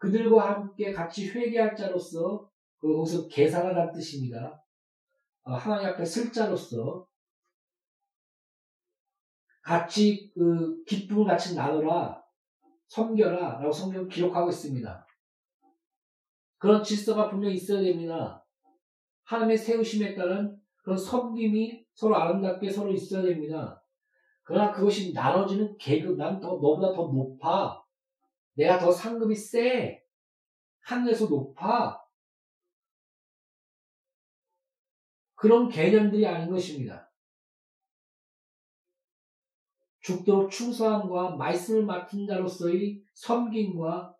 그들과 0.00 0.50
함께 0.50 0.92
같이 0.92 1.28
회개할 1.28 1.76
자로서 1.76 2.50
그 2.78 2.92
거기서 2.92 3.28
계산하라는 3.28 3.92
뜻입니다. 3.92 4.64
어, 5.42 5.52
하나님 5.52 5.88
앞에 5.88 6.04
쓸 6.04 6.32
자로서 6.32 7.06
같이 9.60 10.32
그 10.34 10.82
기쁨을 10.84 11.26
같이 11.26 11.54
나누라 11.54 12.20
섬겨라 12.88 13.60
라고 13.60 13.70
성경 13.70 14.08
기록하고 14.08 14.48
있습니다. 14.48 15.06
그런 16.56 16.82
질서가 16.82 17.28
분명히 17.28 17.54
있어야 17.54 17.82
됩니다. 17.82 18.44
하나님의 19.24 19.58
세우심에 19.58 20.14
따른 20.14 20.58
그런 20.82 20.96
섬김이 20.96 21.84
서로 21.92 22.16
아름답게 22.16 22.70
서로 22.70 22.90
있어야 22.90 23.22
됩니다. 23.22 23.84
그러나 24.42 24.72
그것이 24.72 25.12
나눠지는 25.12 25.76
계급, 25.76 26.16
난 26.16 26.40
더, 26.40 26.48
너보다 26.54 26.92
더 26.94 27.02
높아. 27.06 27.79
내가 28.54 28.78
더 28.78 28.90
상급이 28.90 29.34
세. 29.34 30.04
하늘에서 30.80 31.26
높아. 31.26 32.00
그런 35.34 35.68
개념들이 35.68 36.26
아닌 36.26 36.50
것입니다. 36.50 37.10
죽도록 40.00 40.50
충성함과 40.50 41.36
말씀을 41.36 41.84
맡은 41.84 42.26
자로서의 42.26 43.02
섬김과 43.14 44.16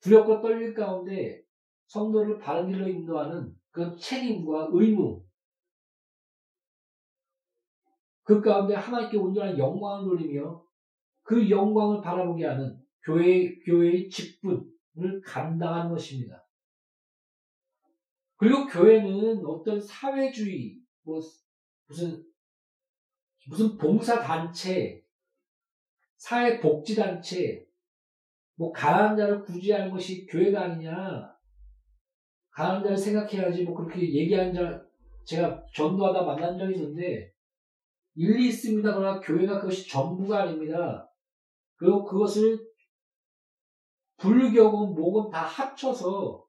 두렵고 0.00 0.40
떨릴 0.40 0.74
가운데 0.74 1.42
성도를 1.86 2.38
바른 2.38 2.68
길로 2.68 2.88
인도하는 2.88 3.54
그 3.70 3.96
책임과 3.96 4.68
의무, 4.72 5.24
그 8.22 8.40
가운데 8.40 8.74
하나님께 8.74 9.16
온전한 9.16 9.58
영광을 9.58 10.04
돌리며 10.04 10.64
그 11.22 11.48
영광을 11.48 12.00
바라보게 12.00 12.44
하는 12.44 12.85
교회, 13.06 13.56
교회의 13.60 14.10
직분을 14.10 15.20
감당하는 15.24 15.92
것입니다. 15.92 16.44
그리고 18.36 18.66
교회는 18.66 19.46
어떤 19.46 19.80
사회주의, 19.80 20.80
뭐, 21.04 21.20
무슨, 21.86 22.24
무슨 23.46 23.78
봉사단체, 23.78 25.04
사회복지단체, 26.16 27.64
뭐, 28.56 28.72
가난한 28.72 29.16
자를 29.16 29.42
구제하는 29.44 29.90
것이 29.92 30.26
교회가 30.26 30.62
아니냐. 30.62 31.32
가난한 32.50 32.82
자를 32.82 32.96
생각해야지, 32.96 33.62
뭐, 33.62 33.74
그렇게 33.74 34.00
얘기하는 34.02 34.52
자, 34.52 34.84
제가 35.24 35.64
전도하다 35.72 36.22
만난 36.22 36.58
적이 36.58 36.74
있는데, 36.74 37.32
일리 38.16 38.48
있습니다. 38.48 38.94
그러나 38.94 39.20
교회가 39.20 39.60
그것이 39.60 39.88
전부가 39.88 40.42
아닙니다. 40.42 41.08
그리고 41.76 42.04
그것을 42.04 42.65
불교고 44.26 44.88
목은 44.88 45.30
다 45.30 45.42
합쳐서 45.42 46.44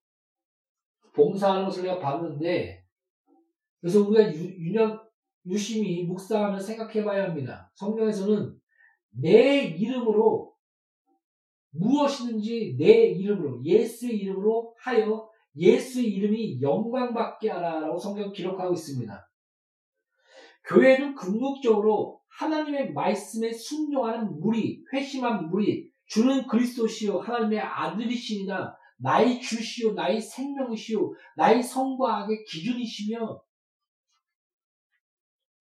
봉사하는 1.14 1.66
것을 1.66 1.84
내가 1.84 2.00
봤는데 2.00 2.84
그래서 3.80 4.02
우리가 4.02 4.34
유, 4.34 4.74
년 4.74 5.00
유심히 5.46 6.04
묵상하며 6.04 6.60
생각해 6.60 7.04
봐야 7.04 7.26
합니다. 7.26 7.72
성경에서는 7.76 8.58
내 9.12 9.64
이름으로 9.66 10.54
무엇이든지 11.72 12.78
내 12.80 13.08
이름으로 13.12 13.64
예수의 13.64 14.18
이름으로 14.18 14.76
하여 14.80 15.30
예수의 15.56 16.08
이름이 16.08 16.62
영광받게 16.62 17.50
하라라고 17.50 17.98
성경 17.98 18.32
기록하고 18.32 18.74
있습니다. 18.74 19.30
교회는 20.66 21.16
궁극적으로 21.16 22.20
하나님의 22.30 22.94
말씀에 22.94 23.52
순종하는 23.52 24.40
무리, 24.40 24.84
회심한 24.92 25.50
무리, 25.50 25.87
주는 26.08 26.48
그리스도시요 26.48 27.20
하나님의 27.20 27.60
아들이시니라 27.60 28.76
나의 29.00 29.40
주시요 29.42 29.94
나의 29.94 30.20
생명이시요 30.22 31.14
나의 31.36 31.62
성과 31.62 32.24
악의 32.24 32.46
기준이시며 32.46 33.42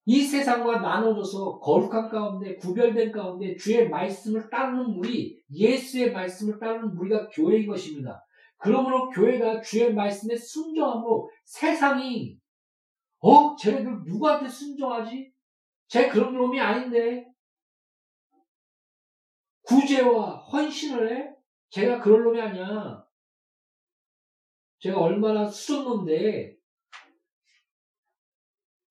이 0.09 0.23
세상과 0.23 0.79
나눠져서 0.79 1.59
거룩한 1.59 2.09
가운데 2.09 2.57
구별된 2.57 3.11
가운데 3.11 3.57
주의 3.57 3.89
말씀을 3.89 4.49
따르는 4.49 4.93
무리 4.93 5.43
예수의 5.53 6.13
말씀을 6.13 6.61
따르는 6.61 6.95
무리가 6.95 7.29
교회인 7.29 7.67
것입니다. 7.67 8.25
그러므로 8.59 9.11
교회가 9.11 9.61
주의 9.63 9.93
말씀에 9.93 10.37
순종함으로 10.37 11.29
세상이 11.45 12.39
어? 13.19 13.57
쟤네들 13.57 14.03
누구한테 14.05 14.49
순종하지? 14.49 15.33
쟤 15.89 16.09
그런 16.09 16.35
놈이 16.35 16.61
아닌데. 16.61 17.26
구제와 19.67 20.37
헌신을 20.37 21.11
해? 21.11 21.37
제가 21.71 22.01
그런 22.01 22.25
놈이 22.25 22.41
아니야. 22.41 23.05
제가 24.79 25.01
얼마나 25.01 25.49
수줬는데. 25.49 26.57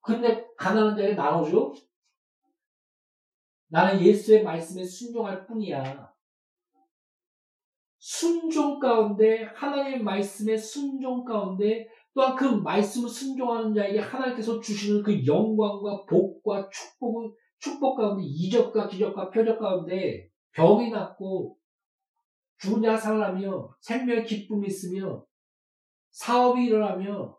근데 0.02 0.46
가난한 0.58 0.96
자에게 0.96 1.14
나눠줘? 1.16 1.74
나는 3.68 4.02
예수의 4.02 4.44
말씀에 4.44 4.84
순종할 4.84 5.48
뿐이야. 5.48 6.14
순종 7.98 8.80
가운데, 8.80 9.46
하나님의 9.46 10.04
말씀에 10.04 10.56
순종 10.56 11.26
가운데 11.26 11.88
또한 12.14 12.36
그 12.36 12.46
말씀을 12.46 13.10
순종하는 13.10 13.74
자에게 13.74 14.00
하나님께서 14.00 14.60
주시는 14.60 15.02
그 15.02 15.26
영광과 15.26 16.06
복과 16.06 16.70
축복을 16.70 17.32
축복 17.58 17.98
가운데 17.98 18.24
이적과 18.24 18.88
기적과 18.88 19.32
표적 19.32 19.60
가운데 19.60 20.30
병이 20.56 20.90
낫고 20.90 21.60
죽은 22.58 22.82
자 22.82 22.96
살아나며 22.96 23.76
생명의 23.82 24.26
기쁨이 24.26 24.68
있으며 24.68 25.26
사업이 26.12 26.66
일어나며 26.66 27.38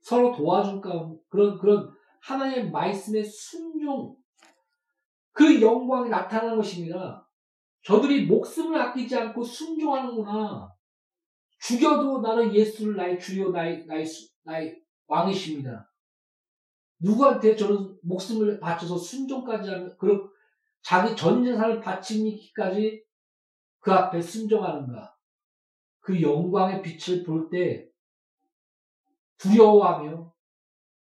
서로 0.00 0.34
도와줄 0.36 0.80
가운데 0.80 1.20
그런 1.28 1.58
그런 1.58 1.92
하나님의 2.22 2.70
말씀의 2.70 3.24
순종 3.24 4.16
그 5.32 5.60
영광이 5.60 6.10
나타나는 6.10 6.56
것입니다. 6.56 7.28
저들이 7.82 8.26
목숨을 8.26 8.80
아끼지 8.80 9.16
않고 9.16 9.42
순종하는구나. 9.42 10.72
죽여도 11.58 12.20
나는 12.20 12.54
예수를 12.54 12.96
나의 12.96 13.18
주요 13.18 13.50
나의 13.50 13.84
나의 13.86 14.06
나의 14.44 14.80
왕이십니다. 15.06 15.90
누구한테 17.04 17.54
저는 17.54 17.98
목숨을 18.02 18.58
바쳐서 18.58 18.96
순종까지 18.96 19.68
하면 19.68 19.94
그런 19.98 20.26
자기 20.80 21.14
전 21.14 21.44
재산을 21.44 21.80
바치기까지 21.80 23.04
그 23.80 23.92
앞에 23.92 24.20
순종하는가? 24.20 25.14
그 26.00 26.20
영광의 26.20 26.82
빛을 26.82 27.22
볼 27.24 27.50
때 27.50 27.88
두려워하며 29.36 30.32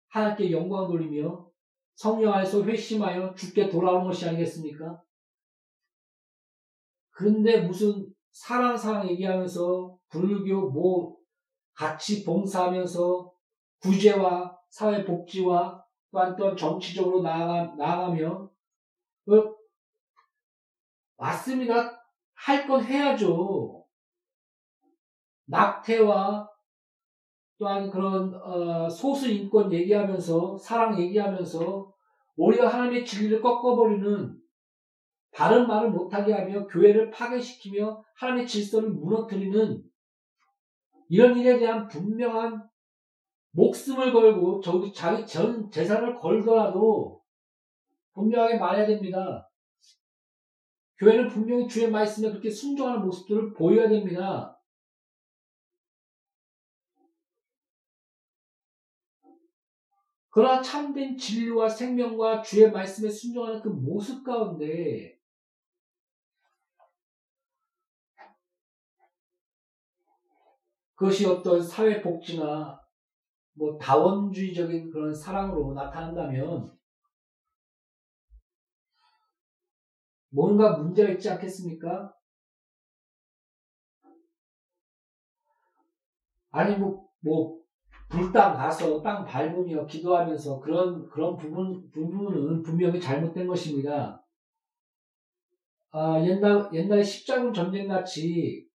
하나님께 0.08 0.50
영광 0.52 0.86
돌리며 0.88 1.48
성령 1.94 2.34
안에서 2.34 2.62
회심하여 2.64 3.34
죽게 3.34 3.70
돌아오는 3.70 4.06
것이 4.06 4.28
아니겠습니까? 4.28 5.02
그런데 7.10 7.62
무슨 7.62 8.12
사랑 8.30 8.76
사랑 8.76 9.08
얘기하면서 9.08 9.98
불교 10.10 10.70
뭐 10.70 11.16
같이 11.72 12.24
봉사하면서 12.24 13.32
구제와 13.80 14.58
사회복지와 14.68 15.77
또한 16.10 16.36
또 16.36 16.54
정치적으로 16.56 17.22
나아가, 17.22 17.74
나아가며 17.76 18.50
어, 19.28 19.54
맞습니다. 21.16 21.98
할 22.34 22.66
건 22.66 22.84
해야죠. 22.84 23.84
낙태와 25.46 26.48
또한 27.58 27.90
그런 27.90 28.32
어, 28.34 28.88
소수 28.88 29.28
인권 29.28 29.72
얘기하면서 29.72 30.56
사랑 30.58 30.98
얘기하면서 31.00 31.92
우리가 32.36 32.68
하나님의 32.68 33.04
진리를 33.04 33.42
꺾어버리는 33.42 34.38
바른 35.32 35.66
말을 35.66 35.90
못하게 35.90 36.32
하며 36.32 36.66
교회를 36.68 37.10
파괴시키며 37.10 38.04
하나님의 38.14 38.46
질서를 38.46 38.90
무너뜨리는 38.90 39.82
이런 41.08 41.36
일에 41.36 41.58
대한 41.58 41.88
분명한 41.88 42.68
목숨을 43.58 44.12
걸고 44.12 44.60
저기 44.60 44.92
자기 44.92 45.26
전 45.26 45.68
재산을 45.68 46.16
걸더라도 46.16 47.20
분명하게 48.14 48.56
말해야 48.56 48.86
됩니다. 48.86 49.50
교회는 50.98 51.28
분명히 51.28 51.66
주의 51.66 51.90
말씀에 51.90 52.30
그렇게 52.30 52.48
순종하는 52.48 53.02
모습들을 53.02 53.54
보여야 53.54 53.88
됩니다. 53.88 54.56
그러나 60.30 60.62
참된 60.62 61.16
진리와 61.16 61.68
생명과 61.68 62.42
주의 62.42 62.70
말씀에 62.70 63.10
순종하는 63.10 63.60
그 63.60 63.68
모습 63.68 64.22
가운데 64.22 65.18
그것이 70.94 71.26
어떤 71.26 71.60
사회복지나 71.60 72.87
뭐 73.58 73.76
다원주의적인 73.76 74.90
그런 74.90 75.12
사랑으로 75.12 75.74
나타난다면 75.74 76.78
뭔가 80.30 80.76
문제가 80.76 81.10
있지 81.10 81.28
않겠습니까? 81.28 82.14
아니 86.50 86.76
뭐, 86.76 87.08
뭐 87.20 87.58
불땅 88.08 88.56
가서 88.56 89.02
땅 89.02 89.24
밟으며 89.24 89.86
기도하면서 89.86 90.60
그런 90.60 91.06
그런 91.08 91.36
부분 91.36 91.90
부분은 91.90 92.62
분명히 92.62 93.00
잘못된 93.00 93.46
것입니다. 93.46 94.24
아, 95.90 96.20
옛날 96.24 96.68
옛날 96.72 97.02
십자군 97.02 97.52
전쟁 97.52 97.88
같이 97.88 98.66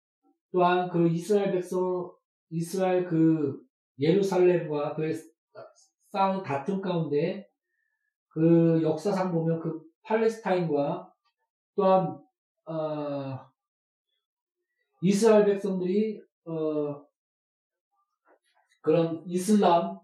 또한 0.51 0.89
그 0.89 1.07
이스라엘 1.07 1.51
백성 1.51 2.11
이스라엘 2.49 3.05
그 3.05 3.59
예루살렘과 3.99 4.95
그의 4.95 5.13
싸우는 6.09 6.43
다툼 6.43 6.81
가운데 6.81 7.49
그 8.29 8.81
역사상 8.81 9.31
보면 9.31 9.59
그 9.59 9.81
팔레스타인과 10.03 11.13
또한 11.75 12.19
어, 12.65 13.39
이스라엘 15.01 15.45
백성들이 15.45 16.21
어, 16.45 17.05
그런 18.81 19.23
이슬람 19.25 19.99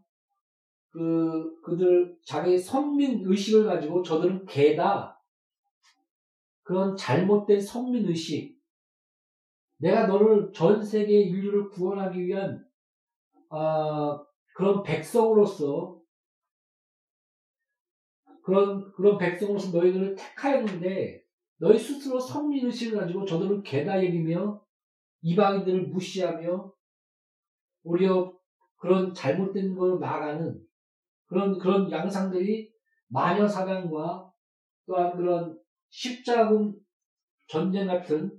그 0.89 1.61
그들 1.61 2.17
자기 2.25 2.57
선민 2.57 3.21
의식을 3.25 3.65
가지고 3.65 4.01
저들은 4.01 4.45
개다. 4.45 5.21
그런 6.63 6.95
잘못된 6.95 7.59
선민 7.59 8.07
의식. 8.07 8.59
내가 9.77 10.07
너를 10.07 10.51
전 10.51 10.83
세계 10.83 11.21
인류를 11.21 11.69
구원하기 11.69 12.25
위한 12.25 12.68
어, 13.49 14.25
그런 14.55 14.83
백성으로서 14.83 15.99
그런 18.43 18.91
그런 18.93 19.17
백성으로서 19.17 19.77
너희들을 19.77 20.15
택하였는데 20.15 21.23
너희 21.57 21.77
스스로 21.77 22.19
선민 22.19 22.65
의식을 22.65 22.99
가지고 22.99 23.25
저들을 23.25 23.63
개다 23.63 24.03
여기며 24.03 24.63
이방인들을 25.21 25.87
무시하며 25.87 26.73
오히려 27.83 28.33
그런 28.77 29.13
잘못된 29.13 29.75
걸 29.75 29.99
나가는 29.99 30.59
그런 31.25 31.59
그런 31.59 31.91
양상들이 31.91 32.71
마녀 33.07 33.47
사냥과 33.47 34.31
또한 34.85 35.15
그런 35.15 35.59
십자군 35.89 36.75
전쟁 37.47 37.87
같은 37.87 38.31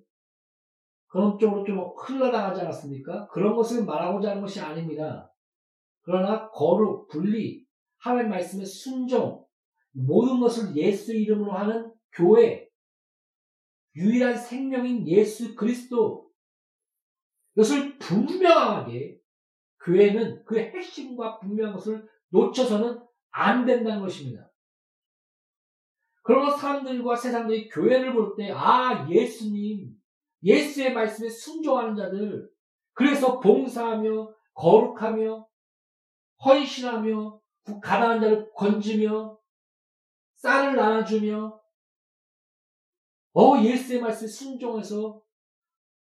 그런 1.10 1.38
쪽으로 1.38 1.64
좀 1.64 1.92
흘러나가지 1.98 2.60
않았습니까? 2.60 3.26
그런 3.28 3.56
것을 3.56 3.84
말하고자 3.84 4.30
하는 4.30 4.42
것이 4.42 4.60
아닙니다. 4.60 5.32
그러나 6.02 6.48
거룩, 6.50 7.08
분리, 7.08 7.66
하나님 7.98 8.30
말씀의 8.30 8.64
순종, 8.64 9.44
모든 9.90 10.38
것을 10.38 10.74
예수 10.76 11.12
이름으로 11.12 11.52
하는 11.52 11.92
교회, 12.12 12.68
유일한 13.96 14.36
생명인 14.36 15.06
예수 15.08 15.56
그리스도, 15.56 16.30
이것을 17.56 17.98
분명하게 17.98 19.18
교회는 19.84 20.44
그 20.44 20.60
핵심과 20.60 21.40
분명한 21.40 21.74
것을 21.74 22.08
놓쳐서는 22.28 23.00
안 23.32 23.66
된다는 23.66 24.00
것입니다. 24.00 24.48
그러나 26.22 26.56
사람들과 26.56 27.16
세상들이 27.16 27.68
교회를 27.68 28.14
볼 28.14 28.36
때, 28.36 28.52
아, 28.52 29.08
예수님, 29.10 29.99
예수의 30.42 30.92
말씀에 30.92 31.28
순종하는 31.28 31.94
자들, 31.94 32.48
그래서 32.92 33.40
봉사하며, 33.40 34.34
거룩하며, 34.54 35.46
헌신하며, 36.44 37.40
가난한 37.82 38.20
자를 38.20 38.50
건지며, 38.54 39.38
쌀을 40.34 40.76
나눠주며, 40.76 41.60
어, 43.32 43.62
예수의 43.62 44.00
말씀에 44.00 44.28
순종해서 44.28 45.22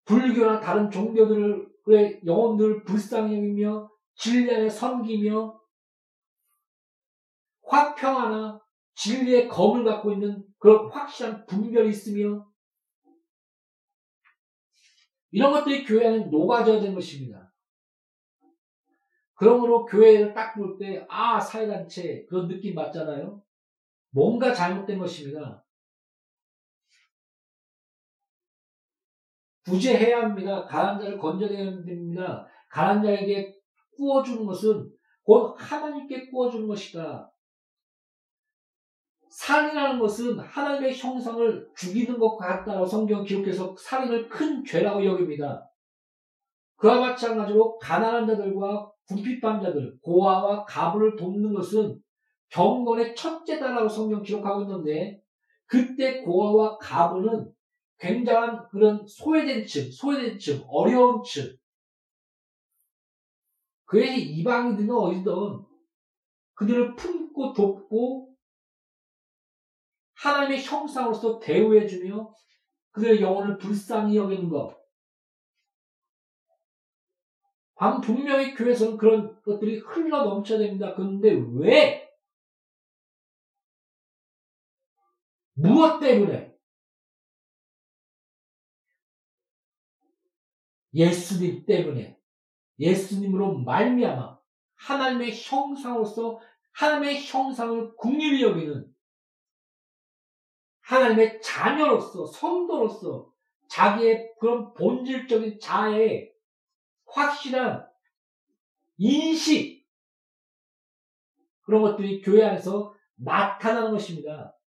불교나 0.04 0.60
다른 0.60 0.90
종교들을 0.90 1.68
그의 1.84 2.20
영혼들 2.24 2.84
불쌍히 2.84 3.36
여기며 3.36 3.90
진리 4.14 4.54
안에 4.54 4.68
섬기며 4.68 5.58
화평하나 7.62 8.60
진리의 8.94 9.48
검을 9.48 9.84
갖고 9.84 10.12
있는 10.12 10.44
그런 10.58 10.90
확실한 10.90 11.46
분별이 11.46 11.90
있으며 11.90 12.47
이런 15.30 15.52
것들이 15.52 15.84
교회 15.84 16.06
안에 16.06 16.18
녹아져야 16.26 16.80
되는 16.80 16.94
것입니다. 16.94 17.52
그러므로 19.34 19.84
교회를 19.86 20.34
딱 20.34 20.54
볼 20.56 20.76
때, 20.78 21.06
아, 21.08 21.38
사회단체, 21.38 22.26
그런 22.28 22.48
느낌 22.48 22.74
맞잖아요? 22.74 23.40
뭔가 24.10 24.52
잘못된 24.52 24.98
것입니다. 24.98 25.64
구제해야 29.64 30.22
합니다. 30.22 30.64
가난 30.66 30.98
자를 30.98 31.18
건져내야 31.18 31.84
됩니다. 31.84 32.48
가난 32.70 33.02
자에게 33.02 33.54
구워주는 33.96 34.44
것은 34.46 34.90
곧 35.22 35.54
하나님께 35.58 36.30
구워주는 36.30 36.66
것이다. 36.66 37.30
살인하는 39.38 40.00
것은 40.00 40.36
하나님의 40.40 40.96
형상을 40.96 41.70
죽이는 41.76 42.18
것과 42.18 42.64
같다고 42.64 42.84
성경 42.84 43.22
기록해서 43.22 43.72
살인을 43.78 44.28
큰 44.28 44.64
죄라고 44.64 45.04
여깁니다. 45.04 45.64
그와 46.74 46.98
마찬가지로 46.98 47.78
가난한 47.78 48.26
자들과 48.26 48.90
궁핍한 49.06 49.62
자들, 49.62 49.96
고아와 50.02 50.64
가부를 50.64 51.14
돕는 51.14 51.54
것은 51.54 52.02
경건의 52.48 53.14
첫째다라고 53.14 53.88
성경 53.88 54.22
기록하고 54.22 54.62
있는데 54.62 55.22
그때 55.66 56.20
고아와 56.22 56.78
가부는 56.78 57.48
굉장한 57.98 58.68
그런 58.70 59.06
소외된 59.06 59.64
층, 59.64 59.88
소외된 59.88 60.38
층, 60.40 60.64
어려운 60.66 61.22
층. 61.22 61.56
그의 63.84 64.20
이방인들은 64.20 64.90
어디든 64.90 65.32
그들을 66.54 66.96
품고 66.96 67.52
돕고 67.52 68.27
하나님의 70.18 70.62
형상으로서 70.64 71.38
대우해주며 71.38 72.34
그들의 72.90 73.20
영혼을 73.20 73.58
불쌍히 73.58 74.16
여기는 74.16 74.48
것. 74.48 74.76
방 77.76 78.00
분명히 78.00 78.54
교회에서는 78.54 78.96
그런 78.96 79.40
것들이 79.42 79.78
흘러 79.78 80.24
넘쳐야 80.24 80.58
됩니다. 80.58 80.94
그런데 80.94 81.30
왜? 81.54 82.08
무엇 85.54 86.00
때문에? 86.00 86.56
예수님 90.94 91.64
때문에 91.66 92.18
예수님으로 92.80 93.58
말미암아 93.58 94.38
하나님의 94.74 95.32
형상으로서 95.36 96.40
하나님의 96.72 97.24
형상을 97.24 97.94
국립히 97.96 98.42
여기는 98.42 98.87
하나님의 100.88 101.42
자녀로서 101.42 102.24
성도로서 102.24 103.30
자기의 103.68 104.34
그런 104.40 104.72
본질적인 104.72 105.60
자아의 105.60 106.32
확실한 107.04 107.86
인식 108.96 109.86
그런 111.60 111.82
것들이 111.82 112.22
교회 112.22 112.42
안에서 112.42 112.94
나타나는 113.16 113.90
것입니다. 113.90 114.58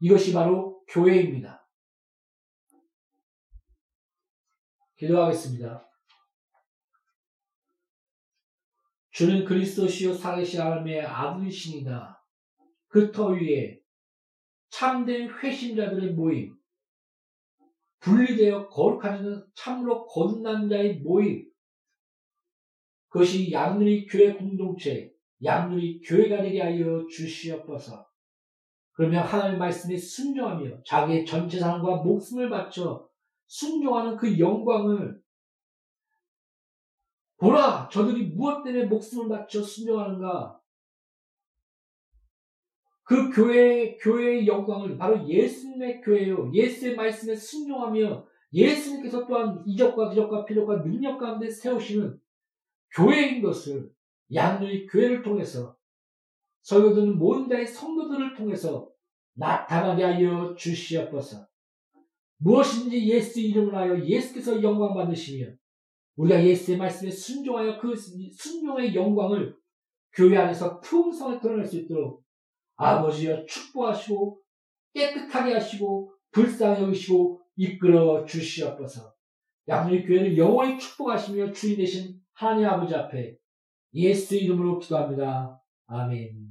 이것이 0.00 0.32
바로 0.32 0.84
교회입니다. 0.88 1.64
기도하겠습니다. 4.96 5.88
주는 9.12 9.44
그리스도시요 9.44 10.12
살으시 10.12 10.58
하나님의 10.58 11.02
아들이시니다. 11.06 12.26
그 12.88 13.12
터 13.12 13.28
위에 13.28 13.79
참된 14.70 15.28
회심자들의 15.28 16.14
모임, 16.14 16.56
분리되어 18.00 18.68
거룩하지는 18.68 19.44
참으로 19.54 20.06
거듭난 20.06 20.68
자의 20.68 20.98
모임, 21.00 21.50
그것이 23.08 23.52
양누리 23.52 24.06
교회 24.06 24.32
공동체, 24.34 25.12
양누리 25.42 26.00
교회가 26.00 26.42
되게 26.42 26.60
하여 26.60 27.06
주시옵소서. 27.06 28.06
그러면 28.92 29.24
하나님의 29.24 29.58
말씀에 29.58 29.96
순종하며 29.96 30.82
자기의 30.84 31.24
전체 31.24 31.58
삶과 31.58 32.02
목숨을 32.02 32.50
바쳐 32.50 33.08
순종하는 33.46 34.16
그 34.16 34.38
영광을 34.38 35.20
보라 37.38 37.88
저들이 37.88 38.26
무엇 38.28 38.62
때문에 38.62 38.84
목숨을 38.84 39.28
바쳐 39.28 39.62
순종하는가 39.62 40.59
그 43.10 43.28
교회 43.30 43.96
교회의 43.96 44.46
영광을 44.46 44.96
바로 44.96 45.28
예수님의 45.28 46.00
교회요 46.00 46.52
예수의 46.54 46.94
말씀에 46.94 47.34
순종하며 47.34 48.24
예수님께서 48.52 49.26
또한 49.26 49.64
이적과 49.66 50.10
기적과 50.10 50.44
필요과 50.44 50.84
능력 50.84 51.18
가운데 51.18 51.50
세우시는 51.50 52.20
교회인 52.94 53.42
것을 53.42 53.90
양누리 54.32 54.86
교회를 54.86 55.24
통해서 55.24 55.76
설교드는 56.62 57.18
모든 57.18 57.48
자의 57.48 57.66
성도들을 57.66 58.36
통해서 58.36 58.88
나타나게 59.34 60.04
하여 60.04 60.54
주시옵소서. 60.54 61.48
무엇인지 62.36 63.08
예수 63.08 63.40
이름을 63.40 63.74
하여 63.74 64.00
예수께서 64.04 64.62
영광 64.62 64.94
받으시며 64.94 65.52
우리가 66.14 66.44
예수의 66.44 66.78
말씀에 66.78 67.10
순종하여 67.10 67.80
그 67.80 67.92
순종의 67.96 68.94
영광을 68.94 69.56
교회 70.12 70.36
안에서 70.36 70.78
풍성하게 70.78 71.40
드러낼 71.40 71.66
수 71.66 71.76
있도록 71.76 72.29
아버지여 72.80 73.46
축복하시고 73.46 74.40
깨끗하게 74.94 75.54
하시고 75.54 76.12
불쌍히 76.32 76.82
여기시고 76.82 77.40
이끌어 77.56 78.24
주시옵소서. 78.24 79.12
양누리 79.68 80.06
교회를 80.06 80.36
영원히 80.36 80.78
축복하시며 80.78 81.52
주인 81.52 81.76
되신 81.76 82.20
하나님 82.32 82.66
아버지 82.66 82.94
앞에 82.94 83.36
예수 83.94 84.36
이름으로 84.36 84.78
기도합니다. 84.78 85.60
아멘. 85.86 86.49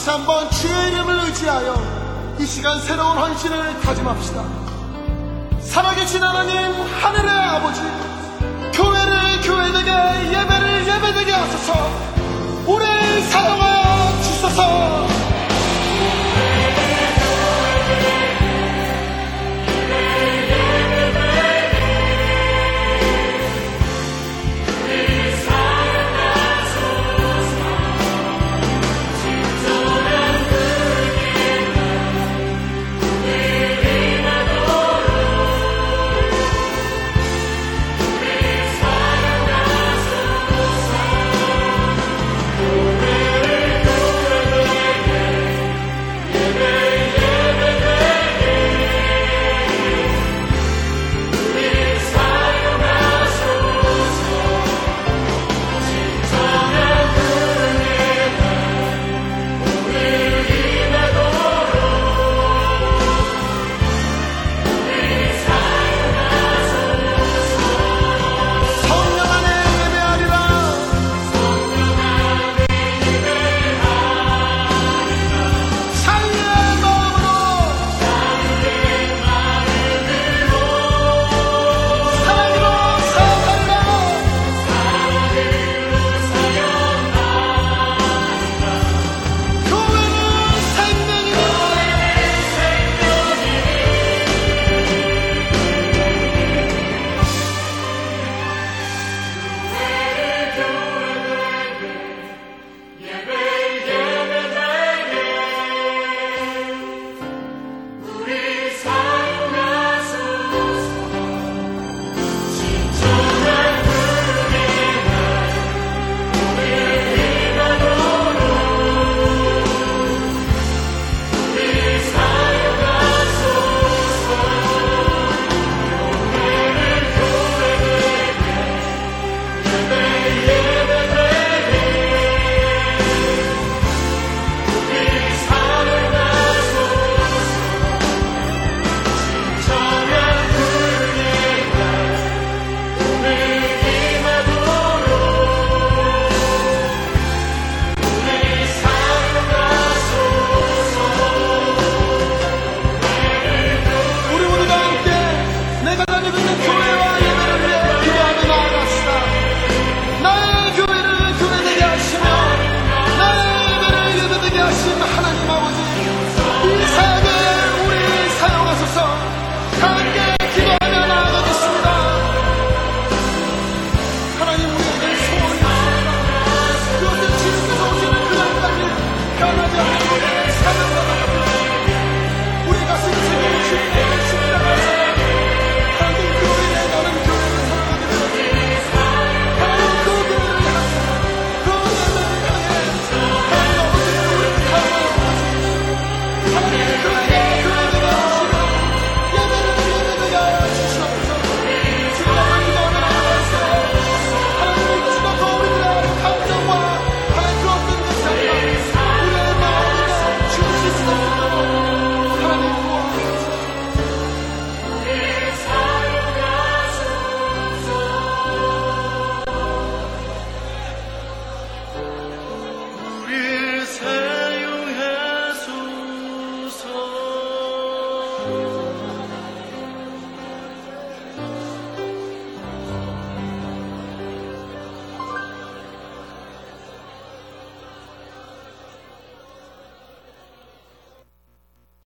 다시 0.00 0.08
한번 0.08 0.50
주의 0.50 0.92
이름을 0.92 1.26
의지하여 1.26 1.74
이 2.38 2.46
시간 2.46 2.80
새로운 2.80 3.18
헌신을 3.18 3.80
다짐합시다. 3.80 4.42
살아계신 5.60 6.22
하나님 6.22 6.72
하늘의 6.80 7.30
아버지 7.30 7.82
교회를 8.72 9.42
교회되게 9.42 9.90
예배를 9.90 10.88
예배되게 10.88 11.32
하소서 11.32 11.90
우리를 12.66 13.22
사랑하 13.24 14.22
주소서 14.22 15.19